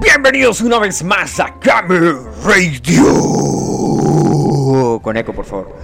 [0.00, 3.04] Bienvenidos una vez más a Camel Radio.
[5.02, 5.76] Con eco, por favor.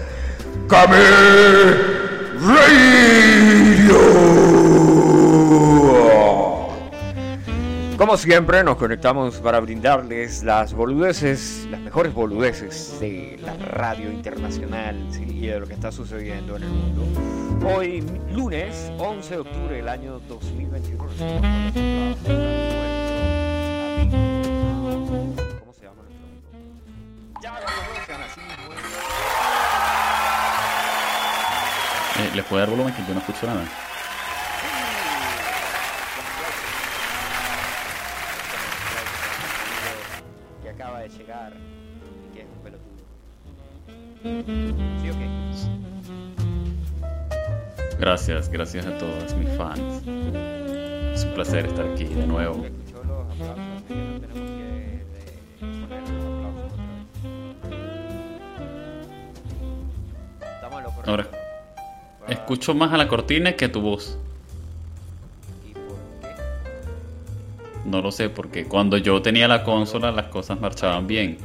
[0.68, 1.76] Camel
[2.40, 3.98] Radio.
[7.98, 14.96] Como siempre, nos conectamos para brindarles las boludeces, las mejores boludeces de la radio internacional
[15.28, 17.02] y de lo que está sucediendo en el mundo.
[17.66, 18.02] Hoy,
[18.32, 21.06] lunes 11 de octubre del año 2021.
[25.60, 26.44] ¿Cómo se llama nuestro amigo?
[27.42, 28.80] Ya lo conocen así, bueno.
[32.18, 33.64] Eh, ¿Les puedo dar volumen que yo no escucho nada?
[40.62, 42.96] que acaba de llegar y que es un pelotudo.
[45.02, 45.28] ¿Sí o qué?
[47.98, 50.02] Gracias, gracias a todos mis fans.
[51.14, 52.64] Es un placer estar aquí de nuevo.
[61.06, 61.28] Ahora,
[62.28, 64.18] escucho más a la cortina que a tu voz.
[67.84, 71.38] No lo sé, porque cuando yo tenía la consola las cosas marchaban bien.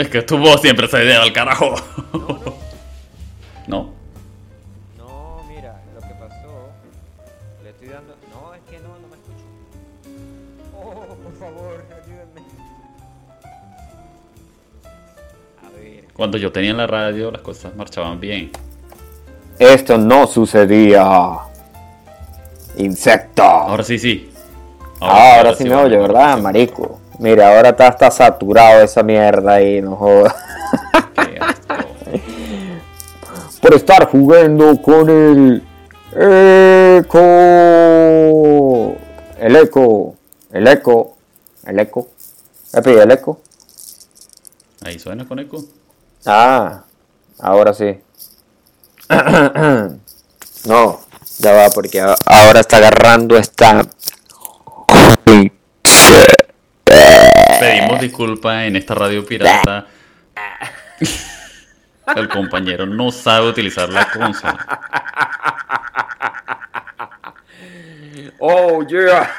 [0.00, 1.74] Es que tu voz siempre se lleva al carajo.
[3.66, 3.90] No,
[4.96, 5.42] no.
[5.46, 6.70] Mira, lo que pasó,
[7.62, 8.14] le estoy dando...
[8.32, 9.44] No, es que no, no me escucho.
[10.74, 12.40] Oh, por favor, ayúdenme.
[15.62, 16.04] A ver.
[16.14, 18.50] Cuando yo tenía la radio las cosas marchaban bien.
[19.58, 21.40] Esto no sucedía.
[22.78, 23.42] Insecto.
[23.42, 24.32] Ahora sí, sí.
[24.98, 25.98] Ahora, sí me oye.
[25.98, 26.98] ¿verdad, marico?
[27.20, 30.34] Mira, ahora está, está saturado esa mierda ahí, no jodas.
[33.60, 35.62] Por estar jugando con el
[36.96, 37.18] eco.
[39.38, 40.16] El eco.
[40.50, 41.16] El eco.
[41.66, 42.08] El eco.
[42.72, 43.42] Epi, el eco.
[44.82, 45.62] Ahí suena con eco.
[46.24, 46.84] Ah,
[47.38, 48.00] ahora sí.
[50.66, 51.00] No,
[51.38, 53.82] ya va, porque ahora está agarrando esta.
[58.00, 59.86] Disculpas en esta radio pirata.
[62.16, 64.80] El compañero no sabe utilizar la consola.
[68.38, 69.30] Oh, yeah.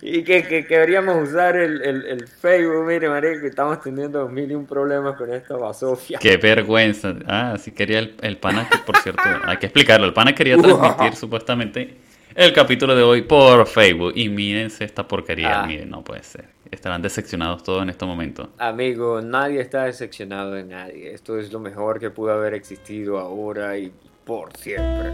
[0.00, 4.28] Y que, que, que deberíamos usar el, el, el Facebook, mire, marico, que estamos teniendo
[4.28, 6.18] mil y un problemas con esta basofia.
[6.18, 7.14] Qué vergüenza.
[7.26, 10.06] Ah, sí quería el, el pana, que por cierto, hay que explicarlo.
[10.06, 11.96] El pana quería transmitir supuestamente
[12.34, 14.12] el capítulo de hoy por Facebook.
[14.14, 15.62] Y mírense esta porquería.
[15.62, 15.66] Ah.
[15.66, 16.48] Miren, no puede ser.
[16.70, 18.50] Estarán decepcionados todos en este momento.
[18.58, 21.12] Amigo, nadie está decepcionado de nadie.
[21.12, 23.92] Esto es lo mejor que pudo haber existido ahora y
[24.24, 25.12] por siempre.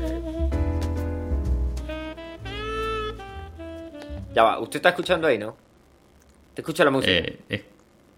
[4.35, 5.57] Ya va, usted está escuchando ahí, ¿no?
[6.55, 7.13] ¿Te escucha la música?
[7.13, 7.65] Eh, eh,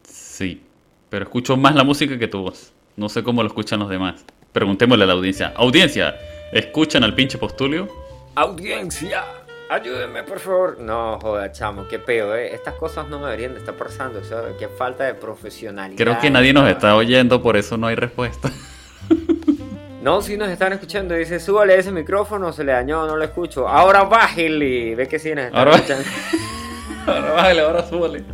[0.02, 0.62] sí,
[1.08, 2.72] pero escucho más la música que tu voz.
[2.96, 4.24] No sé cómo lo escuchan los demás.
[4.52, 5.52] Preguntémosle a la audiencia.
[5.56, 6.16] Audiencia,
[6.52, 8.09] ¿escuchan al pinche postulio?
[8.34, 9.24] Audiencia,
[9.68, 10.78] ayúdenme por favor.
[10.80, 12.54] No, joda, chamo, qué peo, ¿eh?
[12.54, 14.54] Estas cosas no deberían de estar pasando, ¿sabes?
[14.58, 15.98] Qué falta de profesionalidad.
[15.98, 18.50] Creo que nadie nos está oyendo, por eso no hay respuesta.
[20.02, 23.68] No, si nos están escuchando, dice, súbale ese micrófono, se le dañó, no lo escucho.
[23.68, 24.94] Ahora bájale.
[24.94, 26.04] Ve que sí nos están Ahora- escuchando.
[27.06, 28.24] ahora bájale, ahora súbale.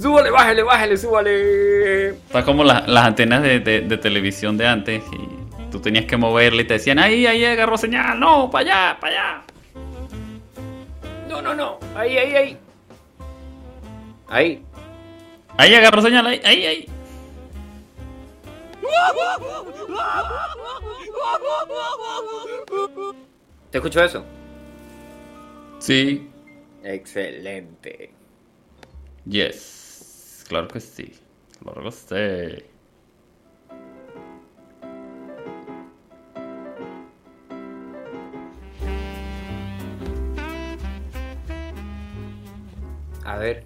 [0.00, 2.08] súbale, bájale, bájale, súbale.
[2.10, 5.39] Está como la- las antenas de, de- de televisión de antes y
[5.70, 9.12] tú tenías que moverle y te decían, ahí, ahí agarró señal, no, para allá, para
[9.12, 9.42] allá.
[11.28, 11.78] No, no, no.
[11.94, 12.58] Ahí, ahí, ahí.
[14.28, 14.62] Ahí.
[15.56, 16.88] Ahí agarró señal, ahí, ahí, ahí.
[23.70, 24.24] ¿Te escucho eso?
[25.78, 26.28] Sí,
[26.82, 28.10] Excelente.
[29.26, 31.12] yes, claro que sí,
[31.62, 32.69] claro que sí.
[43.30, 43.62] A ver.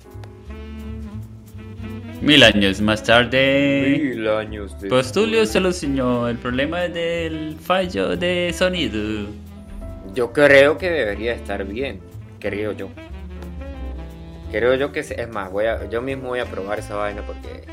[2.20, 4.88] Mil años más tarde, Mil años de...
[4.88, 9.26] Postulio solucionó el problema del fallo de sonido.
[10.14, 12.00] Yo creo que debería estar bien.
[12.40, 12.88] Creo yo.
[14.50, 15.02] Creo yo que...
[15.02, 15.88] se- Es más, voy a...
[15.90, 17.64] yo mismo voy a probar esa vaina porque...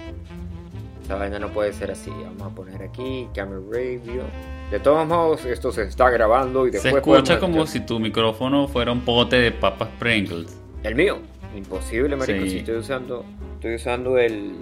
[1.04, 2.10] Esa vaina no puede ser así.
[2.10, 4.24] Vamos a poner aquí, Camera Radio.
[4.72, 8.00] De todos modos, esto se está grabando y Se después escucha podemos como si tu
[8.00, 10.58] micrófono fuera un pote de papas Pringles.
[10.84, 11.20] El mío.
[11.56, 12.50] Imposible, marico, Sí.
[12.50, 13.26] si estoy usando...
[13.56, 14.56] Estoy usando el...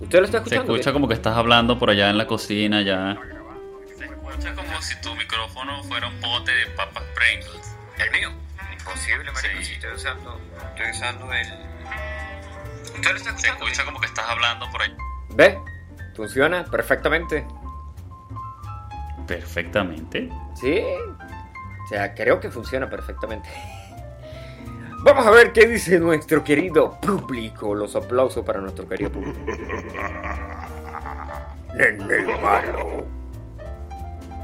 [0.00, 0.74] ¿Usted lo está Se escuchando?
[0.74, 3.16] escucha como que estás hablando por allá en la cocina ya.
[3.96, 7.76] Se escucha como si tu micrófono fuera un pote de papas Pringles.
[7.98, 8.30] El mío.
[8.78, 9.64] Imposible, marico, Sí.
[9.64, 10.40] si estoy usando...
[10.74, 11.46] Estoy usando el...
[12.94, 13.64] ¿Usted lo está Se escuchando?
[13.66, 14.96] escucha como que estás hablando por allá.
[15.30, 15.58] ¿Ve?
[16.14, 17.46] Funciona perfectamente.
[19.26, 20.28] Perfectamente.
[20.60, 20.82] Sí.
[21.84, 23.48] O sea, creo que funciona perfectamente.
[25.04, 27.74] Vamos a ver qué dice nuestro querido público.
[27.74, 29.38] Los aplausos para nuestro querido público.
[31.74, 33.04] Nene malo.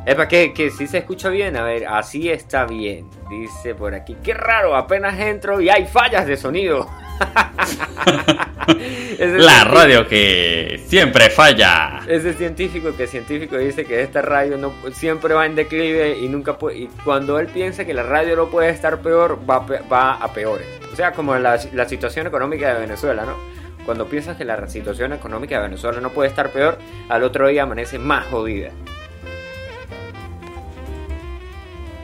[0.06, 1.56] Epa, que, que sí se escucha bien.
[1.56, 3.08] A ver, así está bien.
[3.28, 4.16] Dice por aquí.
[4.22, 6.88] Qué raro, apenas entro y hay fallas de sonido.
[9.18, 12.00] La radio que siempre falla.
[12.06, 16.56] Ese científico que científico dice que esta radio no siempre va en declive y nunca
[16.58, 20.32] puede, y cuando él piensa que la radio no puede estar peor va, va a
[20.32, 20.66] peores.
[20.92, 23.36] O sea, como la, la situación económica de Venezuela, ¿no?
[23.84, 27.64] Cuando piensas que la situación económica de Venezuela no puede estar peor, al otro día
[27.64, 28.70] amanece más jodida.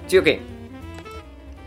[0.06, 0.40] ¿Sí o qué?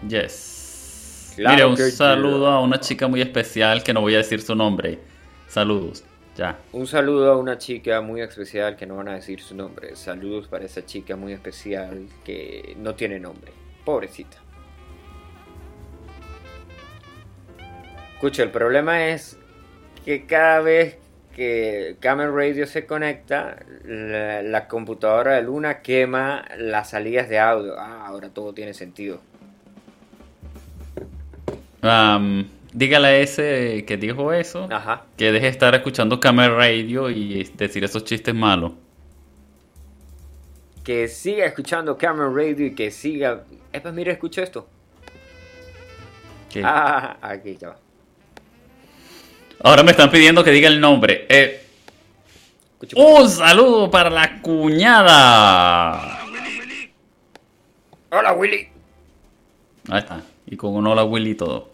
[0.08, 1.34] Yes.
[1.36, 4.42] Claro Mire, un que saludo a una chica muy especial que no voy a decir
[4.42, 5.00] su nombre.
[5.48, 6.04] Saludos.
[6.38, 6.58] Ya.
[6.72, 9.96] Un saludo a una chica muy especial que no van a decir su nombre.
[9.98, 13.52] Saludos para esa chica muy especial que no tiene nombre.
[13.84, 14.38] Pobrecita.
[18.14, 19.38] Escucha, el problema es
[20.06, 20.98] que cada vez
[21.40, 23.56] que Camel Radio se conecta,
[23.86, 27.80] la, la computadora de Luna quema las salidas de audio.
[27.80, 29.22] Ah, ahora todo tiene sentido.
[32.74, 35.06] Dígale a ese que dijo eso Ajá.
[35.18, 38.74] que deje de estar escuchando Camel Radio y decir esos chistes malos.
[40.84, 43.44] Que siga escuchando Camel Radio y que siga...
[43.74, 44.68] Epa, mira, escucha esto.
[46.52, 47.78] Que- Ah, aquí ya va.
[49.64, 51.26] Ahora me están pidiendo que diga el nombre.
[51.30, 51.62] Eh,
[52.96, 56.20] un saludo para la cuñada.
[58.12, 58.70] Hola, Willy.
[59.90, 60.22] Ahí está.
[60.46, 61.70] Y con un hola Willy todo.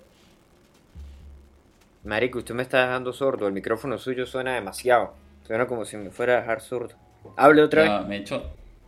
[2.03, 3.47] Marico, usted me está dejando sordo.
[3.47, 5.13] El micrófono suyo suena demasiado.
[5.45, 6.95] Suena como si me fuera a dejar sordo.
[7.37, 8.07] Hable otra Ya, vez.
[8.07, 8.43] me echo.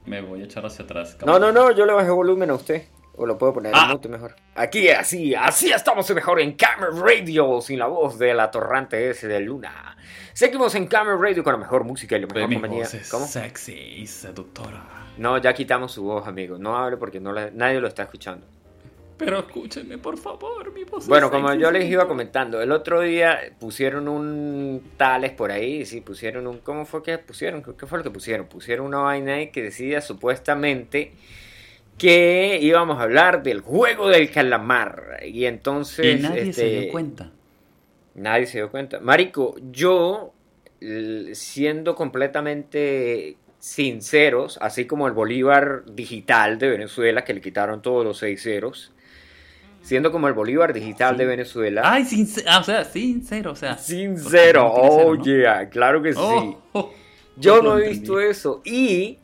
[0.06, 1.18] Me voy a echar hacia atrás.
[1.26, 2.84] No, no, no, yo le bajé volumen a usted.
[3.20, 3.88] O lo puedo poner en Ah.
[3.90, 4.36] mute mejor.
[4.56, 9.40] Aquí, así, así estamos mejor en Camera Radio, sin la voz del atorrante ese de
[9.40, 9.98] Luna.
[10.34, 12.84] Seguimos en Camera Radio con la mejor música y la De mejor mi compañía.
[12.84, 13.26] voz es ¿Cómo?
[13.26, 14.84] sexy y seductora.
[15.18, 16.60] No, ya quitamos su voz, amigo.
[16.60, 18.46] No hable porque no la- nadie lo está escuchando.
[19.18, 22.72] Pero escúchenme, por favor, mi voz es Bueno, como sexy yo les iba comentando, el
[22.72, 26.60] otro día pusieron un tales por ahí, sí, pusieron un...
[26.60, 27.64] ¿Cómo fue que pusieron?
[27.64, 28.46] ¿Qué fue lo que pusieron?
[28.46, 31.14] Pusieron una vaina ahí que decía supuestamente
[31.98, 35.20] que íbamos a hablar del juego del calamar.
[35.26, 36.20] Y entonces...
[36.20, 37.32] Y nadie se este, dio cuenta.
[38.16, 39.00] Nadie se dio cuenta.
[39.00, 40.34] Marico, yo,
[41.34, 48.18] siendo completamente sinceros, así como el Bolívar digital de Venezuela, que le quitaron todos los
[48.20, 48.92] seis ceros,
[49.82, 51.20] siendo como el Bolívar digital Sí.
[51.20, 53.78] de Venezuela, Ay, sincero, o sea, sincero, o sea.
[53.78, 55.24] sincero, no oh ¿no?
[55.24, 56.20] yeah, claro que sí.
[56.22, 56.94] Oh, oh,
[57.38, 58.62] Yo oh, no lo he visto eso.
[58.66, 59.20] Y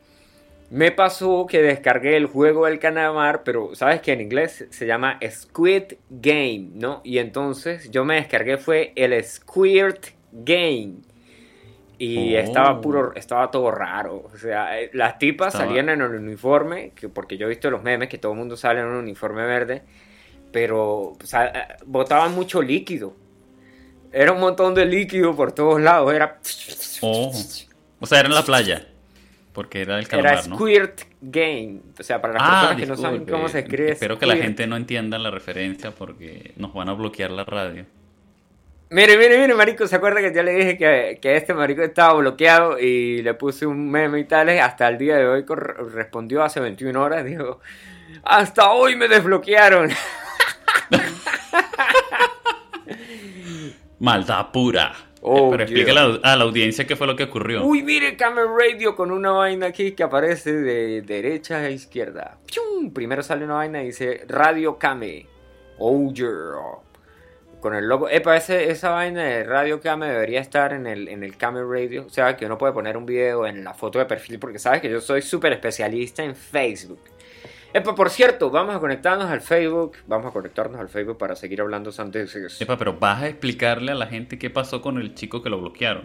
[0.73, 5.19] me pasó que descargué el juego del calamar, pero sabes que en inglés se llama
[5.29, 7.01] Squid Game, ¿no?
[7.03, 10.95] Y entonces yo me descargué fue el Squirt Game.
[11.99, 12.39] Y Oh.
[12.39, 14.29] estaba puro, estaba todo raro.
[14.33, 17.69] O sea, eh, las tipas Estaba- salían en el uniforme, que porque yo he visto
[17.69, 19.83] los memes que todo el mundo sale en un uniforme verde,
[20.51, 21.51] pero eh,
[21.85, 23.15] botaban mucho líquido.
[24.11, 26.11] Era un montón de líquido por todos lados.
[26.13, 26.39] Era.
[27.01, 27.31] Oh.
[27.99, 28.87] O sea, era en la playa.
[29.53, 30.55] Porque era el calamar, Era ¿no?
[30.57, 31.79] Squirt Game.
[31.99, 33.91] O sea, para las Ah, personas que no saben cómo se escribe.
[33.91, 37.85] Espero que la gente no entienda la referencia porque nos van a bloquear la radio.
[38.89, 39.87] Mire, mire, mire, marico.
[39.87, 43.65] ¿Se acuerda que yo le dije que, que este marico estaba bloqueado y le puse
[43.65, 44.61] un meme y tales?
[44.61, 47.25] Hasta el día de hoy respondió hace 21 horas.
[47.25, 47.59] Dijo:
[48.23, 49.89] Hasta hoy me desbloquearon.
[53.99, 54.93] Maldad pura.
[55.25, 56.19] Oh, Eh, Pero yeah.
[56.21, 57.63] a la audiencia qué fue lo que ocurrió.
[57.63, 62.37] Uy, mire, Camel Radio con una vaina aquí que aparece de derecha a izquierda.
[62.45, 62.91] ¡Pium!
[62.91, 65.25] Primero sale una vaina y dice Radio Kame.
[65.79, 66.27] Oh, yeah.
[67.61, 68.09] Con el logo.
[68.09, 72.05] Epa, ese, esa vaina de Radio Kame debería estar en el, en el Camel Radio.
[72.05, 74.81] O sea, que uno puede poner un video en la foto de perfil porque sabes
[74.81, 76.99] que yo soy súper especialista en Facebook.
[77.73, 79.93] Epa, por cierto, vamos a conectarnos al Facebook.
[80.07, 82.61] Vamos a conectarnos al Facebook para seguir hablando sandeces.
[82.61, 85.59] Epa, pero vas a explicarle a la gente qué pasó con el chico que lo
[85.59, 86.03] bloquearon.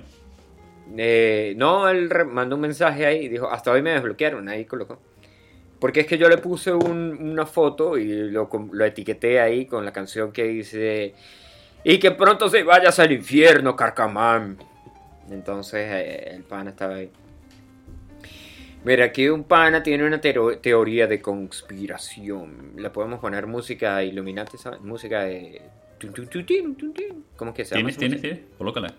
[0.96, 4.98] Eh, no, él mandó un mensaje ahí y dijo, hasta hoy me desbloquearon, ahí colocó.
[5.78, 9.84] Porque es que yo le puse un- una foto y lo, lo etiqueté ahí con
[9.84, 11.14] la canción que dice,
[11.84, 14.56] y que pronto se vayas al infierno, carcamán.
[15.30, 17.10] Entonces eh, el pana estaba ahí.
[18.84, 22.72] Mira, aquí un pana tiene una teoría de conspiración.
[22.76, 24.80] Le podemos poner música Illuminati, ¿sabes?
[24.80, 25.60] Música de...
[27.36, 27.88] ¿Cómo es que se llama?
[27.90, 28.40] ¿Tienes, tienes, tienes?
[28.56, 28.94] Colócala.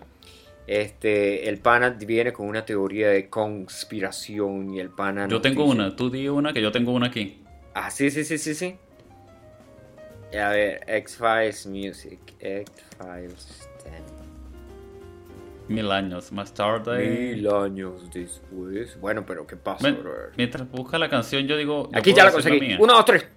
[0.66, 5.26] Este, el pana viene con una teoría de conspiración y el pana...
[5.26, 7.42] Yo tengo dice- una, tú di una que yo tengo una aquí.
[7.74, 8.76] Ah, sí, sí, sí, sí, sí.
[10.38, 12.20] A ver, X-Files Music.
[12.38, 14.19] X-Files 10.
[15.70, 17.32] Mil años más tarde.
[17.36, 19.00] Mil años después.
[19.00, 19.94] Bueno, pero ¿qué pasa,
[20.36, 21.88] mientras busca la canción, yo digo.
[21.92, 22.60] yo Aquí ya la conseguí.
[22.60, 22.76] mía.
[22.80, 23.28] Uno, dos, tres.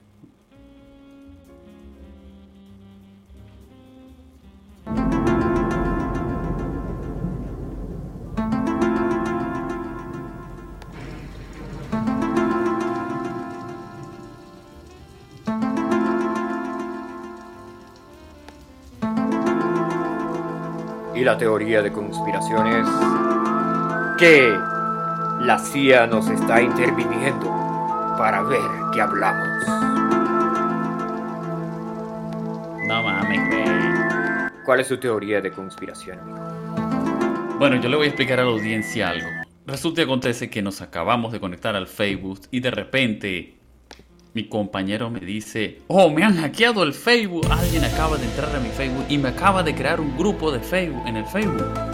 [21.24, 22.86] Y la teoría de conspiración es
[24.18, 24.50] que
[25.40, 27.46] la CIA nos está interviniendo
[28.18, 28.60] para ver
[28.94, 29.66] qué hablamos.
[32.90, 34.66] No mames, güey.
[34.66, 37.56] ¿Cuál es su teoría de conspiración, amigo?
[37.58, 39.30] Bueno, yo le voy a explicar a la audiencia algo.
[39.66, 43.63] Resulta y acontece que nos acabamos de conectar al Facebook y de repente
[44.34, 47.48] mi compañero me dice, oh, me han hackeado el Facebook.
[47.52, 50.60] Alguien acaba de entrar a mi Facebook y me acaba de crear un grupo de
[50.60, 51.93] Facebook en el Facebook.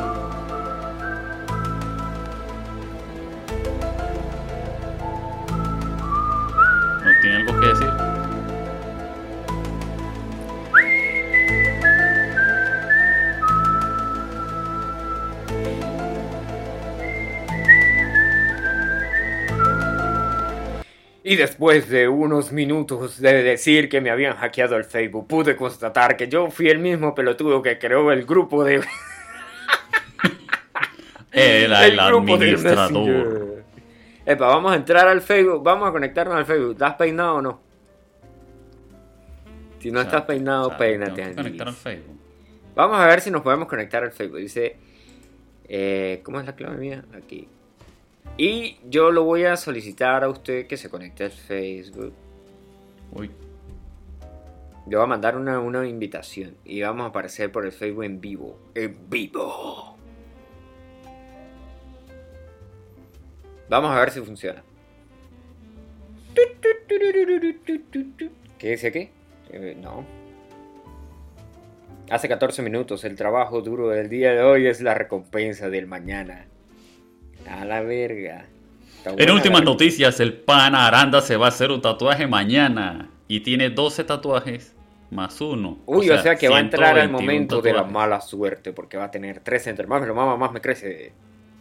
[21.39, 26.27] Después de unos minutos de decir que me habían hackeado el Facebook, pude constatar que
[26.27, 28.83] yo fui el mismo pelotudo que creó el grupo de...
[31.31, 32.91] Era el, grupo del administrador.
[32.91, 33.63] Messenger.
[34.25, 36.73] Epa, vamos a entrar al Facebook, vamos a conectarnos al Facebook.
[36.73, 37.61] ¿Estás peinado o no?
[39.79, 41.11] Si no estás Exacto, peinado, exacto, peínate.
[41.13, 41.73] tengo que conectar al.
[41.73, 42.17] Facebook.
[42.75, 44.39] Vamos a ver si nos podemos conectar al Facebook.
[44.39, 44.75] Dice,
[45.69, 47.05] eh, ¿cómo es la clave mía?
[47.15, 47.47] Aquí.
[48.37, 52.13] Y yo lo voy a solicitar a usted que se conecte al Facebook.
[53.11, 53.31] Uy,
[54.87, 58.21] Le voy a mandar una, una invitación y vamos a aparecer por el Facebook en
[58.21, 58.57] vivo.
[58.75, 59.97] En vivo.
[63.69, 64.63] Vamos a ver si funciona.
[68.57, 69.09] ¿Qué dice aquí?
[69.51, 70.05] Eh, no.
[72.09, 76.48] Hace 14 minutos, el trabajo duro del día de hoy es la recompensa del mañana.
[77.47, 78.45] A la verga.
[79.05, 83.69] En últimas noticias, el pana Aranda se va a hacer un tatuaje mañana y tiene
[83.69, 84.75] 12 tatuajes
[85.11, 85.77] más uno.
[85.85, 88.97] Uy, o sea, que va a entrar al 121 momento de la mala suerte, porque
[88.97, 91.13] va a tener 13 entre más me lo mama, más me crece.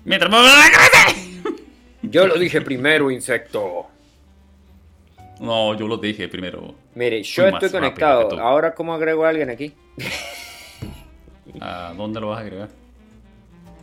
[0.04, 1.58] Mientras más me crece.
[2.02, 3.86] Yo lo dije primero, insecto.
[5.40, 6.74] No, yo lo dije primero.
[6.94, 8.40] Mire, yo Fui estoy conectado.
[8.40, 9.74] Ahora, ¿cómo agrego a alguien aquí?
[11.60, 12.68] ¿A dónde lo vas a agregar?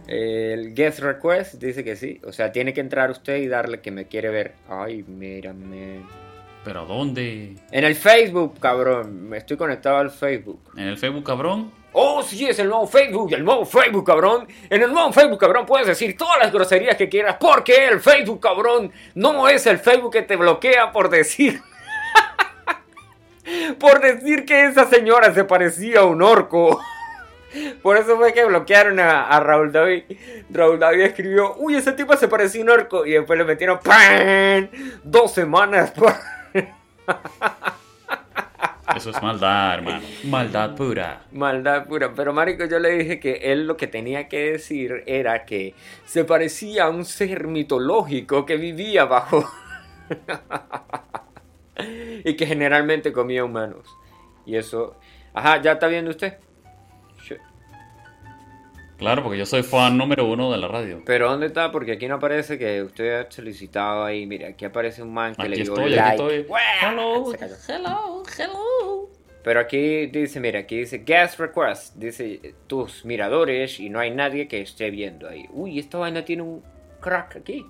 [0.08, 2.20] El guest request dice que sí.
[2.26, 4.54] O sea, tiene que entrar usted y darle que me quiere ver.
[4.70, 6.02] Ay, mírame.
[6.64, 7.56] ¿Pero a dónde?
[7.72, 9.30] En el Facebook, cabrón.
[9.30, 10.72] Me estoy conectado al Facebook.
[10.76, 11.72] ¿En el Facebook, cabrón?
[11.98, 14.48] Oh, sí, es el nuevo Facebook, el nuevo Facebook, cabrón.
[14.70, 18.42] En el nuevo Facebook, cabrón, puedes decir todas las groserías que quieras, porque el Facebook,
[18.42, 21.62] cabrón, no es el Facebook que te bloquea por decir.
[23.80, 26.82] por decir que esa señora se parecía a un orco.
[27.82, 30.04] Por eso fue que bloquearon a, a Raúl David.
[30.50, 33.06] Raúl David escribió, uy, ese tipo se parecía a un orco.
[33.06, 34.70] Y después le metieron ¡pam!
[35.04, 36.14] dos semanas por...
[38.96, 40.02] Eso es maldad, hermano.
[40.24, 41.24] Maldad pura.
[41.32, 45.46] Maldad pura, pero marico yo le dije que él lo que tenía que decir era
[45.46, 45.74] que
[46.06, 49.50] se parecía a un ser mitológico que vivía bajo
[52.24, 53.86] y que generalmente comía humanos.
[54.46, 54.96] Y eso,
[55.34, 56.38] ajá, ya está viendo usted.
[58.98, 61.02] Claro, porque yo soy fan número uno de la radio.
[61.06, 61.72] Pero ¿dónde está?
[61.72, 64.25] Porque aquí no aparece que usted ha solicitado ahí.
[64.25, 66.24] Mire, aquí aparece un man que le Aquí dio estoy, like.
[66.24, 66.56] aquí estoy.
[66.82, 67.56] Hello, cayó.
[67.68, 69.10] hello, hello.
[69.44, 74.48] Pero aquí dice, mira, aquí dice guest request, dice tus miradores y no hay nadie
[74.48, 75.46] que esté viendo ahí.
[75.52, 76.64] Uy, esta vaina tiene un
[77.02, 77.66] crack aquí.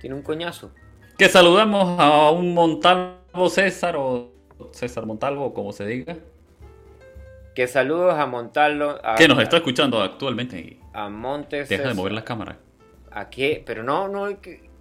[0.00, 0.72] Tiene un coñazo.
[1.16, 4.30] Que saludamos a un Montalvo César o
[4.72, 6.16] César Montalvo, como se diga.
[7.54, 8.96] Que saludos a Montalvo.
[9.02, 10.78] A, Que nos está escuchando actualmente.
[10.92, 11.68] A Montes.
[11.68, 12.58] Deja de mover la cámara.
[13.10, 13.62] ¿A qué?
[13.66, 14.28] Pero no, no,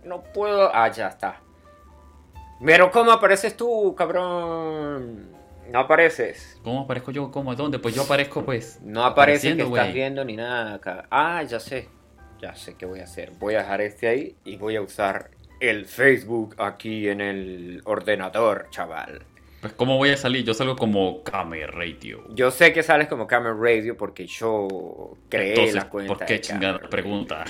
[0.03, 0.73] no puedo.
[0.73, 1.41] Ah, ya está.
[2.63, 5.29] Pero ¿cómo apareces tú, cabrón?
[5.71, 6.59] No apareces.
[6.63, 7.31] ¿Cómo aparezco yo?
[7.31, 7.55] ¿Cómo?
[7.55, 7.79] ¿Dónde?
[7.79, 8.79] Pues yo aparezco, pues.
[8.81, 11.05] No aparece que estás viendo ni nada acá.
[11.09, 11.87] Ah, ya sé.
[12.41, 13.31] Ya sé qué voy a hacer.
[13.39, 18.67] Voy a dejar este ahí y voy a usar el Facebook aquí en el ordenador,
[18.71, 19.25] chaval.
[19.61, 20.45] Pues, ¿cómo voy a salir?
[20.45, 22.23] Yo salgo como Kame Radio.
[22.29, 26.13] Yo sé que sales como Camera Radio porque yo creé Entonces, la cuenta.
[26.13, 27.43] ¿por qué de chingada pregunta?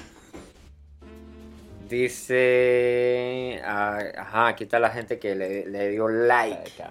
[1.87, 3.61] Dice.
[3.65, 6.83] ah, ajá, aquí está la gente que le, le dio like.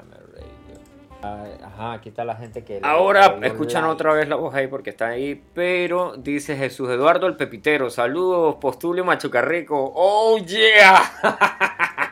[1.21, 2.75] Ah, Ajá, aquí está la gente que.
[2.81, 3.93] le- Ahora le dio escuchan like.
[3.95, 5.43] otra vez la voz ahí porque está ahí.
[5.55, 7.91] Pero dice Jesús Eduardo el Pepitero.
[7.91, 9.93] Saludos, Postulio Machucarrico.
[9.97, 11.03] ¡Oh, yeah!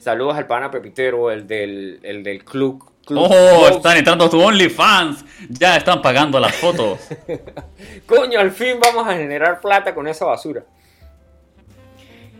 [0.00, 2.90] Saludos al pana Pepitero, el del, el del club.
[3.04, 3.28] club ¡Oh!
[3.28, 3.76] Club.
[3.76, 5.26] Están entrando a tu OnlyFans.
[5.50, 6.98] Ya están pagando las fotos.
[8.06, 10.64] Coño, al fin vamos a generar plata con esa basura.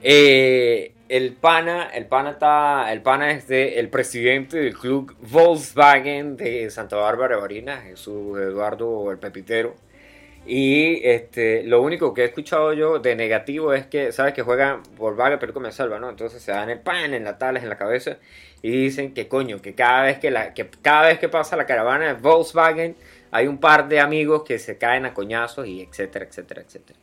[0.02, 6.38] Eh, el pana, el pana está, el pana es de, el presidente del club Volkswagen
[6.38, 9.76] de Santa Bárbara de Barinas, Jesús Eduardo el Pepitero.
[10.46, 14.82] Y este, lo único que he escuchado yo de negativo es que, sabes que juegan
[14.96, 16.08] Volkswagen, pero me salva, ¿no?
[16.08, 18.16] Entonces se dan el pan en la tales en la cabeza
[18.62, 21.66] y dicen que coño, que cada vez que la, que cada vez que pasa la
[21.66, 22.96] caravana de Volkswagen
[23.30, 26.98] hay un par de amigos que se caen a coñazos y etcétera, etcétera, etcétera.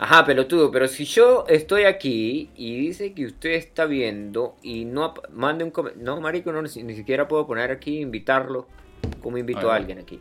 [0.00, 5.14] Ajá, pelotudo, pero si yo estoy aquí y dice que usted está viendo y no
[5.32, 6.04] mande un comentario.
[6.04, 8.66] No, marico, no, ni, ni siquiera puedo poner aquí, invitarlo.
[9.22, 10.20] como invito a alguien aquí?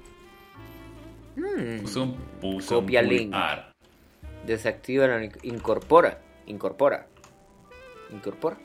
[1.38, 3.36] Mm, Puse un, puse Copia un link.
[4.46, 6.20] Desactiva la incorpora.
[6.48, 7.06] Incorpora.
[8.12, 8.58] Incorpora.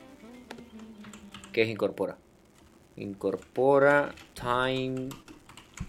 [1.51, 2.17] ¿Qué es incorpora?
[2.95, 4.09] Incorpora.
[4.33, 5.09] Time.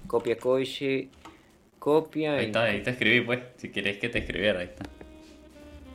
[0.06, 1.08] Copia coche.
[1.78, 2.34] Copia.
[2.34, 3.40] Ahí está, ahí te escribí, pues.
[3.56, 4.84] Si quieres que te escribiera, ahí está.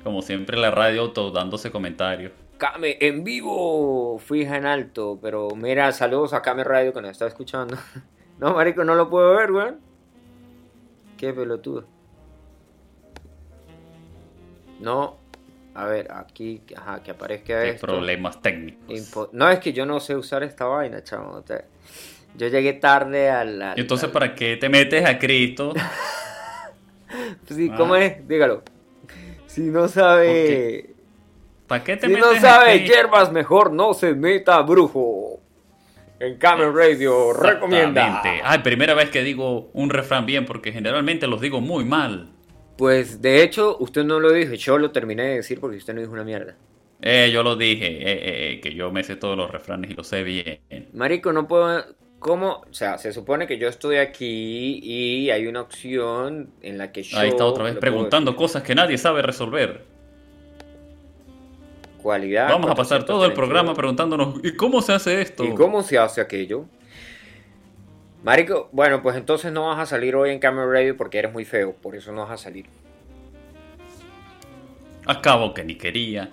[0.03, 2.31] Como siempre, la radio auto dándose comentarios.
[2.57, 4.17] Kame en vivo.
[4.17, 5.19] Fija en alto.
[5.21, 7.77] Pero mira, saludos a Kame Radio que nos está escuchando.
[8.39, 9.88] No, marico, no lo puedo ver, weón.
[11.19, 11.83] Qué pelotudo.
[14.79, 15.17] No.
[15.75, 17.85] A ver, aquí, ajá, que aparezca Qué esto.
[17.87, 18.89] problemas técnicos.
[18.89, 21.31] Impo- no, es que yo no sé usar esta vaina, chamo.
[21.33, 21.63] o sea,
[22.35, 23.61] yo llegué tarde al...
[23.61, 25.73] al- Y entonces, al- ¿para qué te metes a Cristo?
[27.47, 28.03] Sí, ¿cómo Ah.
[28.05, 28.27] es?
[28.27, 28.61] Dígalo.
[29.47, 30.93] Si no sabe...
[31.67, 32.93] ¿Para qué te Si metes no a sabe Cristo?
[32.93, 35.39] hierbas, mejor no se meta brujo.
[36.19, 38.07] En Camel Radio recomienda.
[38.07, 38.41] Exactamente.
[38.43, 42.29] Ay, primera vez que digo un refrán bien, porque generalmente los digo muy mal.
[42.77, 46.01] Pues de hecho, usted no lo dijo, yo lo terminé de decir porque usted no
[46.01, 46.55] dijo una mierda.
[47.01, 49.93] Eh, yo lo dije, eh, eh, eh, que yo me sé todos los refranes y
[49.93, 50.59] lo sé bien.
[50.93, 51.83] Marico, no puedo.
[52.19, 52.63] ¿Cómo?
[52.69, 57.03] O sea, se supone que yo estoy aquí y hay una opción en la que
[57.03, 57.17] yo.
[57.17, 59.85] Ahí está otra vez preguntando cosas que nadie sabe resolver.
[62.01, 62.49] Cualidad.
[62.49, 63.35] Vamos a pasar todo el 432.
[63.35, 65.43] programa preguntándonos, ¿y cómo se hace esto?
[65.43, 66.65] ¿Y cómo se hace aquello?
[68.23, 71.45] Marico, bueno, pues entonces no vas a salir hoy en Camera Radio porque eres muy
[71.45, 72.65] feo, por eso no vas a salir.
[75.05, 76.29] Acabo que ni quería.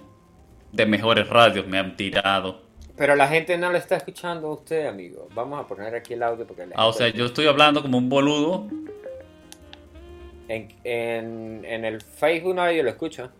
[0.72, 2.60] De mejores radios me han tirado.
[2.96, 5.28] Pero la gente no le está escuchando a usted, amigo.
[5.34, 7.98] Vamos a poner aquí el audio porque la Ah, o sea, yo estoy hablando como
[7.98, 8.66] un boludo.
[10.48, 13.30] en, en, en el Facebook nadie lo escucha.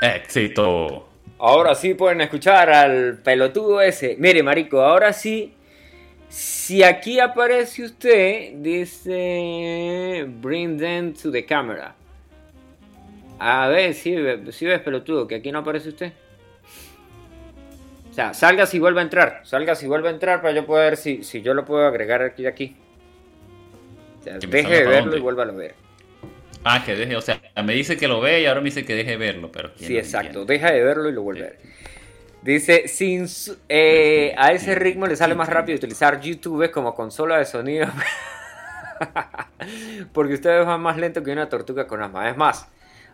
[0.00, 1.08] Éxito.
[1.38, 4.16] Ahora sí pueden escuchar al pelotudo ese.
[4.18, 5.54] Mire, marico, ahora sí.
[6.28, 11.94] Si aquí aparece usted, dice bring them to the camera.
[13.38, 16.12] A ver, si ves pelotudo, que aquí no aparece usted.
[18.10, 19.42] O sea, salga si vuelve a entrar.
[19.44, 22.20] Salga si vuelve a entrar para yo poder ver si, si yo lo puedo agregar
[22.22, 22.76] aquí aquí.
[24.20, 25.18] O sea, deje de verlo dónde.
[25.18, 25.87] y vuelva a ver.
[26.70, 28.94] Ah, que deje, o sea, me dice que lo ve y ahora me dice que
[28.94, 30.40] deje de verlo, pero ¿quién Sí, exacto.
[30.40, 30.52] entiende?
[30.52, 31.58] Deja de verlo y lo vuelve a ver.
[32.42, 33.26] Dice, sin
[33.68, 37.88] eh, a ese ritmo le sale más rápido utilizar YouTube como consola de sonido.
[40.12, 42.28] Porque ustedes van más lento que una tortuga con asma.
[42.28, 42.68] Es más,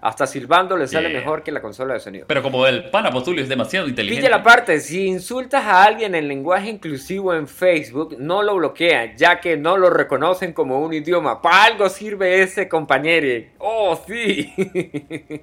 [0.04, 1.18] hasta silbando le sale Yeah.
[1.20, 2.26] mejor que la consola de sonido.
[2.28, 4.20] Pero como el pana Postulio es demasiado inteligente.
[4.20, 9.16] Pilla la parte, si insultas a alguien en lenguaje inclusivo en Facebook, no lo bloquean,
[9.16, 11.40] ya que no lo reconocen como un idioma.
[11.40, 13.46] Para algo sirve ese compañero.
[13.58, 14.52] Oh, sí.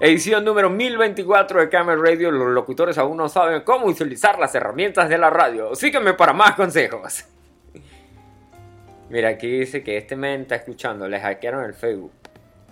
[0.00, 2.30] Edición número 1024 de Camel Radio.
[2.30, 5.74] Los locutores aún no saben cómo utilizar las herramientas de la radio.
[5.74, 7.26] Sígueme para más consejos.
[9.10, 11.06] Mira, aquí dice que este men está escuchando.
[11.06, 12.12] Le hackearon el Facebook.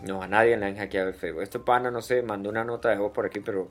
[0.02, 1.42] No, a nadie le han hackeado el Facebook.
[1.42, 3.70] Este pana, no sé, mandó una nota de voz por aquí, pero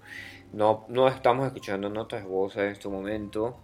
[0.53, 3.57] no, no estamos escuchando notas de voz en este momento.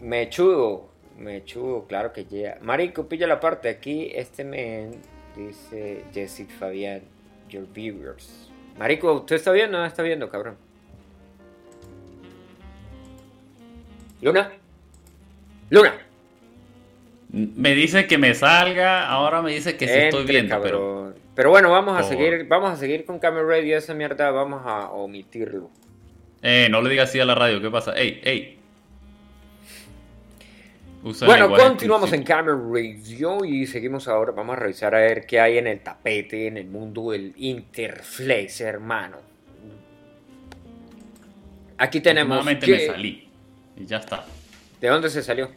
[0.00, 2.58] Mechudo, mechudo, claro que llega.
[2.62, 4.10] Marico, pilla la parte aquí.
[4.14, 5.02] Este men
[5.36, 7.02] dice Jessica Fabián,
[7.48, 8.50] your viewers.
[8.78, 10.56] Marico, ¿usted está viendo o no está viendo, cabrón?
[14.20, 14.50] Luna.
[15.70, 16.07] Luna.
[17.30, 21.14] Me dice que me salga, ahora me dice que sí estoy viendo, pero cabrón.
[21.34, 24.62] Pero bueno, vamos a Por- seguir, vamos a seguir con Camera Radio, esa mierda vamos
[24.64, 25.70] a omitirlo.
[26.42, 27.92] eh, no le digas así a la radio, ¿qué pasa?
[27.96, 28.54] Ey, ey.
[31.24, 32.24] Bueno, continuamos en.
[32.24, 34.32] Camera Radio y seguimos ahora.
[34.32, 38.60] Vamos a revisar a ver qué hay en el tapete, en el mundo del interflex,
[38.62, 39.18] hermano.
[41.78, 42.28] Aquí tenemos.
[42.30, 43.28] Nuevamente que- me salí.
[43.76, 44.24] Y ya está.
[44.80, 45.50] ¿De dónde se salió?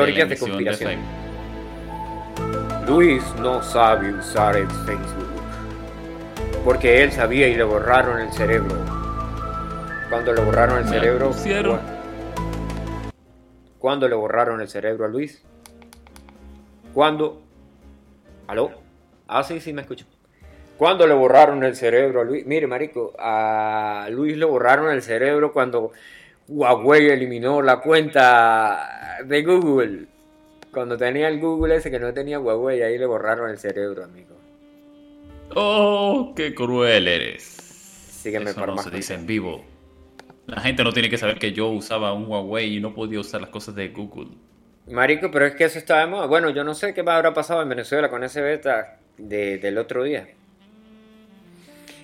[0.00, 1.00] De Teorías de, emisión conspiración.
[2.86, 5.28] Luis no sabe usar el Facebook.
[6.64, 8.74] Porque él sabía y le borraron el cerebro.
[10.10, 11.28] Cuando le borraron el Me cerebro.
[11.30, 11.34] ¿cu-
[13.78, 15.42] ¿Cuándo le borraron el cerebro a Luis?
[16.94, 17.42] ¿Cuándo?
[18.46, 18.70] ¿Aló?
[19.26, 20.06] Ah, sí, sí, me escucho.
[20.78, 22.44] ¿Cuándo le borraron el cerebro a Luis?
[22.46, 25.92] Mire, marico, a Luis le borraron el cerebro cuando
[26.48, 30.06] Huawei eliminó la cuenta de Google.
[30.72, 34.36] Cuando tenía el Google ese que no tenía Huawei, ahí le borraron el cerebro, amigo.
[35.54, 37.42] Oh, qué cruel eres.
[37.42, 39.64] Sígueme Eso por no más se dice en vivo.
[40.46, 43.40] La gente no tiene que saber que yo usaba un Huawei y no podía usar
[43.42, 44.28] las cosas de Google.
[44.88, 46.26] Marico, pero es que eso está de moda.
[46.26, 49.78] Bueno, yo no sé qué más habrá pasado en Venezuela con ese beta de- del
[49.78, 50.26] otro día.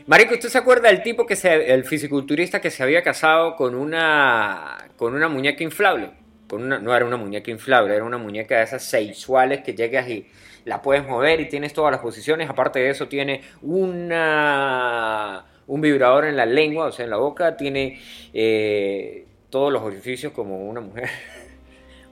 [0.07, 3.75] Marico, ¿usted se acuerda del tipo que se, el fisiculturista que se había casado con
[3.75, 6.11] una, con una muñeca inflable?
[6.49, 10.09] Con una, no era una muñeca inflable, era una muñeca de esas sexuales que llegas
[10.09, 10.27] y
[10.65, 12.49] la puedes mover y tienes todas las posiciones.
[12.49, 17.57] Aparte de eso, tiene una, un vibrador en la lengua, o sea, en la boca.
[17.57, 18.01] Tiene
[18.33, 21.09] eh, todos los orificios como una mujer.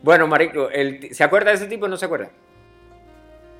[0.03, 2.31] Bueno, marico, el, ¿se acuerda de ese tipo o no se acuerda?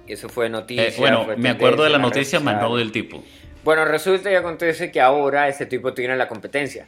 [0.07, 0.87] Eso fue noticia.
[0.87, 3.25] Eh, bueno, fue me acuerdo de la noticia, más no del tipo.
[3.65, 6.87] Bueno, resulta y acontece que ahora ese tipo tiene la competencia.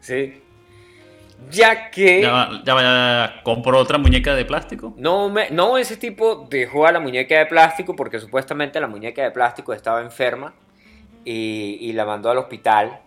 [0.00, 0.42] ¿Sí?
[1.48, 2.20] Ya que...
[2.20, 3.42] Ya va, ya va, ya.
[3.42, 4.94] ¿Compró otra muñeca de plástico?
[4.96, 9.22] No, me- no, ese tipo dejó a la muñeca de plástico porque supuestamente la muñeca
[9.22, 10.54] de plástico estaba enferma
[11.24, 13.00] y, y la mandó al hospital.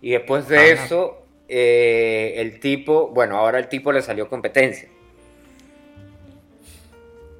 [0.00, 0.84] Y después de Ajá.
[0.84, 4.88] eso, eh, el tipo, bueno, ahora el tipo le salió competencia.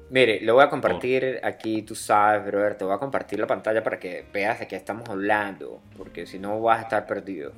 [0.09, 3.83] Mire, lo voy a compartir aquí, tú sabes, brother, te voy a compartir la pantalla
[3.83, 7.53] para que veas de qué estamos hablando, porque si no vas a estar perdido.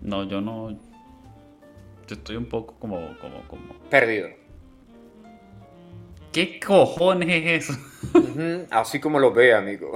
[0.00, 0.76] No, yo no.
[2.10, 3.74] Estoy un poco como, como, como.
[3.88, 4.28] Perdido.
[6.32, 7.80] ¿Qué cojones es eso?
[8.70, 9.92] Así como lo ve, amigo.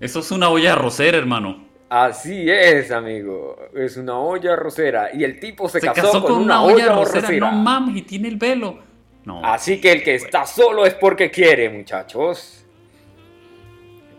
[0.00, 1.64] Eso es una olla arrocera, hermano.
[1.88, 3.56] Así es, amigo.
[3.74, 5.10] Es una olla rosera.
[5.14, 7.30] Y el tipo se, Se casó, con, una, olla rosera.
[7.30, 8.78] No mames, y tiene el velo.
[9.24, 9.44] No.
[9.44, 12.64] Así que el que está solo es porque quiere, muchachos.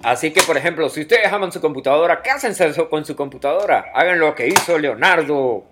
[0.03, 3.91] Así que, por ejemplo, si ustedes aman su computadora, cásense con su computadora.
[3.93, 5.65] Hagan lo que hizo Leonardo.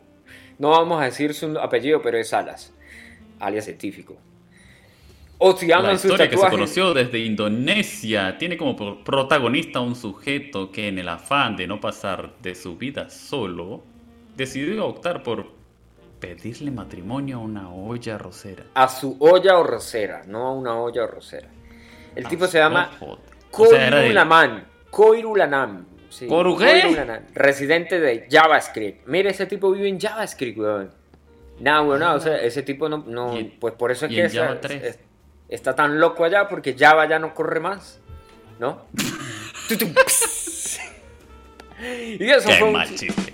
[0.61, 2.71] No vamos a decir su apellido, pero es Salas,
[3.39, 4.15] alias científico.
[5.39, 9.79] O si La aman sus historia que se conoció desde Indonesia tiene como pro- protagonista
[9.79, 13.81] un sujeto que en el afán de no pasar de su vida solo,
[14.37, 15.47] decidió optar por
[16.19, 18.65] pedirle matrimonio a una olla arrocera.
[18.75, 21.49] A su olla o rosera, no a una olla o rosera.
[22.15, 22.91] El tipo se llama
[23.49, 24.63] Koirulaman.
[24.91, 25.87] Koirulanam.
[26.11, 27.21] Sí, ¿Por qué?
[27.33, 29.07] Residente de JavaScript.
[29.07, 30.91] Mire, ese tipo vive en JavaScript, weón.
[31.59, 33.39] No, weón, no, o sea, ese tipo no, no Ah.
[33.59, 34.83] Pues por eso es que esa- Java 3.
[34.83, 34.99] es-
[35.47, 37.99] está tan loco allá porque Java ya no corre más,
[38.59, 38.85] ¿no?
[42.19, 43.31] Y eso Qué fue un mal chi- chiste.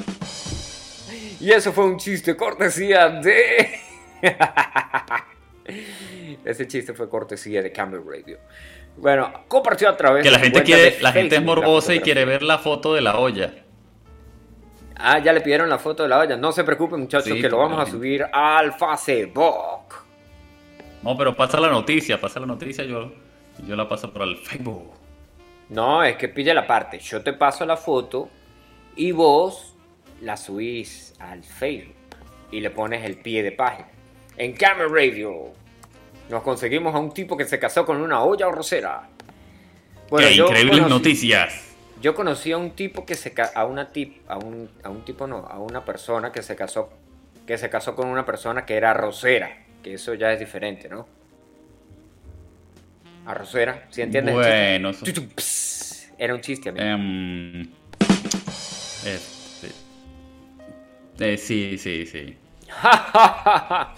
[1.41, 3.71] y eso fue un chiste cortesía de.
[6.45, 8.37] Ese chiste fue cortesía de Camel Radio.
[8.97, 12.41] Bueno, compartió a través Que la gente quiere, la gente es morbosa y quiere ver
[12.41, 13.53] la foto de la olla.
[14.95, 16.35] Ah, ya le pidieron la foto de la olla.
[16.35, 19.93] No se preocupen, muchachos, Sí, que lo vamos a subir al Facebook.
[21.03, 23.11] No, pero pasa la noticia, pasa la noticia, yo,
[23.67, 24.91] yo la paso por el Facebook.
[25.69, 26.97] No, es que pilla la parte.
[26.99, 28.29] Yo te paso la foto
[28.95, 29.75] y vos
[30.21, 31.95] la subís al Facebook
[32.51, 33.89] y le pones el pie de página.
[34.37, 35.51] En Camel Radio
[36.29, 39.07] nos conseguimos a un tipo que se casó con una olla rosera.
[40.15, 41.63] Qué yo increíbles conocí- noticias.
[42.01, 45.25] Yo conocí a un tipo que se a una tip, a un, a un tipo
[45.25, 46.89] no, a una persona que se casó
[47.47, 49.49] que se casó con una persona que era rosera,
[49.81, 51.07] que eso ya es diferente, ¿no?
[53.25, 54.35] Arrocera, ¿sí entiendes?
[54.35, 56.13] Bueno, chiste?
[56.17, 56.85] Era un chiste, amigo.
[56.85, 57.61] Um,
[59.05, 59.67] este,
[61.19, 62.37] eh, sí, sí, sí.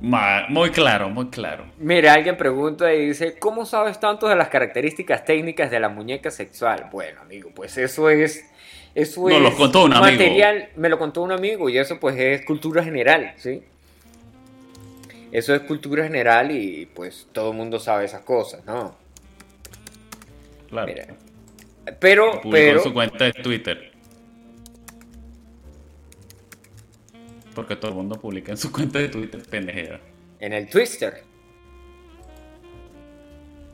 [0.00, 1.66] muy claro, muy claro.
[1.78, 6.30] Mire, alguien pregunta y dice, ¿cómo sabes tanto de las características técnicas de la muñeca
[6.30, 6.88] sexual?
[6.90, 8.46] Bueno, amigo, pues eso es...
[8.92, 12.44] Eso no, lo contó un material, me lo contó un amigo y eso pues es
[12.44, 13.62] cultura general, ¿sí?
[15.30, 18.96] Eso es cultura general y pues todo el mundo sabe esas cosas, ¿no?
[20.70, 20.92] Claro.
[22.00, 22.78] pero, pero...
[22.78, 23.89] en su cuenta de Twitter.
[27.54, 30.00] Porque todo el mundo publica en su cuenta de Twitter, pendejera.
[30.38, 31.22] En el Twitter.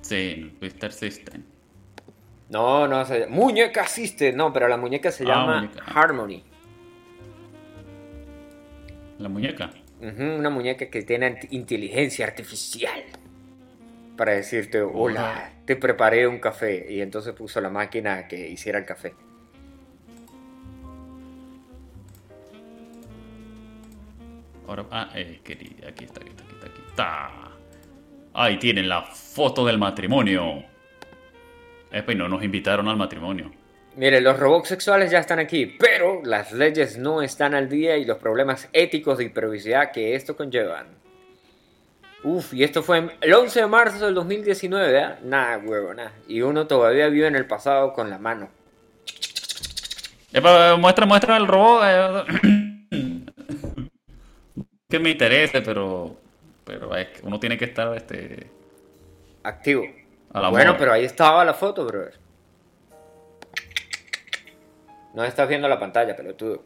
[0.03, 1.43] Sí, en el Twitter System.
[2.49, 3.27] No, no, se...
[3.27, 6.43] muñeca System, no, pero la muñeca se ah, llama Harmony.
[9.19, 9.71] ¿La muñeca?
[9.99, 13.03] una muñeca que tiene inteligencia artificial.
[14.17, 16.87] Para decirte, hola, te preparé un café.
[16.89, 19.15] Y entonces puso la máquina que hiciera el café.
[24.67, 27.31] Ahora, ah, eh, querida, aquí está, aquí está, aquí está, aquí está.
[28.35, 30.65] Ahí tienen la foto del matrimonio.
[31.93, 33.51] Eh, pues no nos invitaron al matrimonio.
[33.97, 38.05] Mire, los robots sexuales ya están aquí, pero las leyes no están al día y
[38.05, 40.89] los problemas éticos de privacidad que esto conllevan.
[42.23, 45.09] Uf, y esto fue el 11 de marzo del 2019, ¿eh?
[45.23, 46.13] Nada, huevo, nada.
[46.29, 48.51] Y uno todavía vive en el pasado con la mano.
[50.79, 51.83] muestra, muestra el robot.
[51.87, 52.56] Eh.
[54.89, 56.17] Que me interese, pero.
[56.65, 58.51] Pero es que uno tiene que estar este.
[59.43, 59.85] Activo.
[60.51, 62.15] Bueno, pero ahí estaba la foto, brother.
[65.15, 66.63] No estás viendo la pantalla, pelotudo.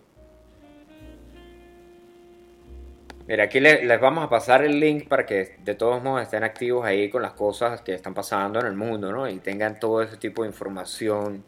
[3.28, 6.84] Mira, aquí les, vamos a pasar el link para que de todos modos estén activos
[6.84, 9.28] ahí con las cosas que están pasando en el mundo, ¿no?
[9.28, 11.44] Y tengan todo ese tipo de información.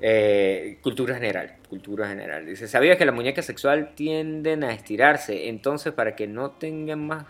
[0.00, 2.44] Eh, cultura general, cultura general.
[2.44, 5.48] Dice, ¿sabías que la muñeca sexual tienden a estirarse?
[5.48, 7.24] Entonces, para que no tengan más,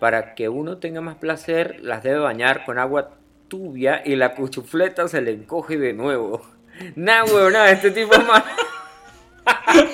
[0.00, 3.16] para que uno tenga más placer, las debe bañar con agua
[3.48, 6.42] tubia y la cuchufleta se le encoge de nuevo.
[6.94, 8.20] Nah, weón, nada, este tipo es.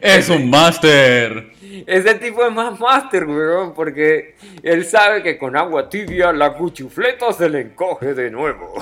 [0.00, 1.52] es un máster.
[1.86, 7.32] Ese tipo es más máster, weón, porque él sabe que con agua tibia la cuchufleta
[7.32, 8.74] se le encoge de nuevo.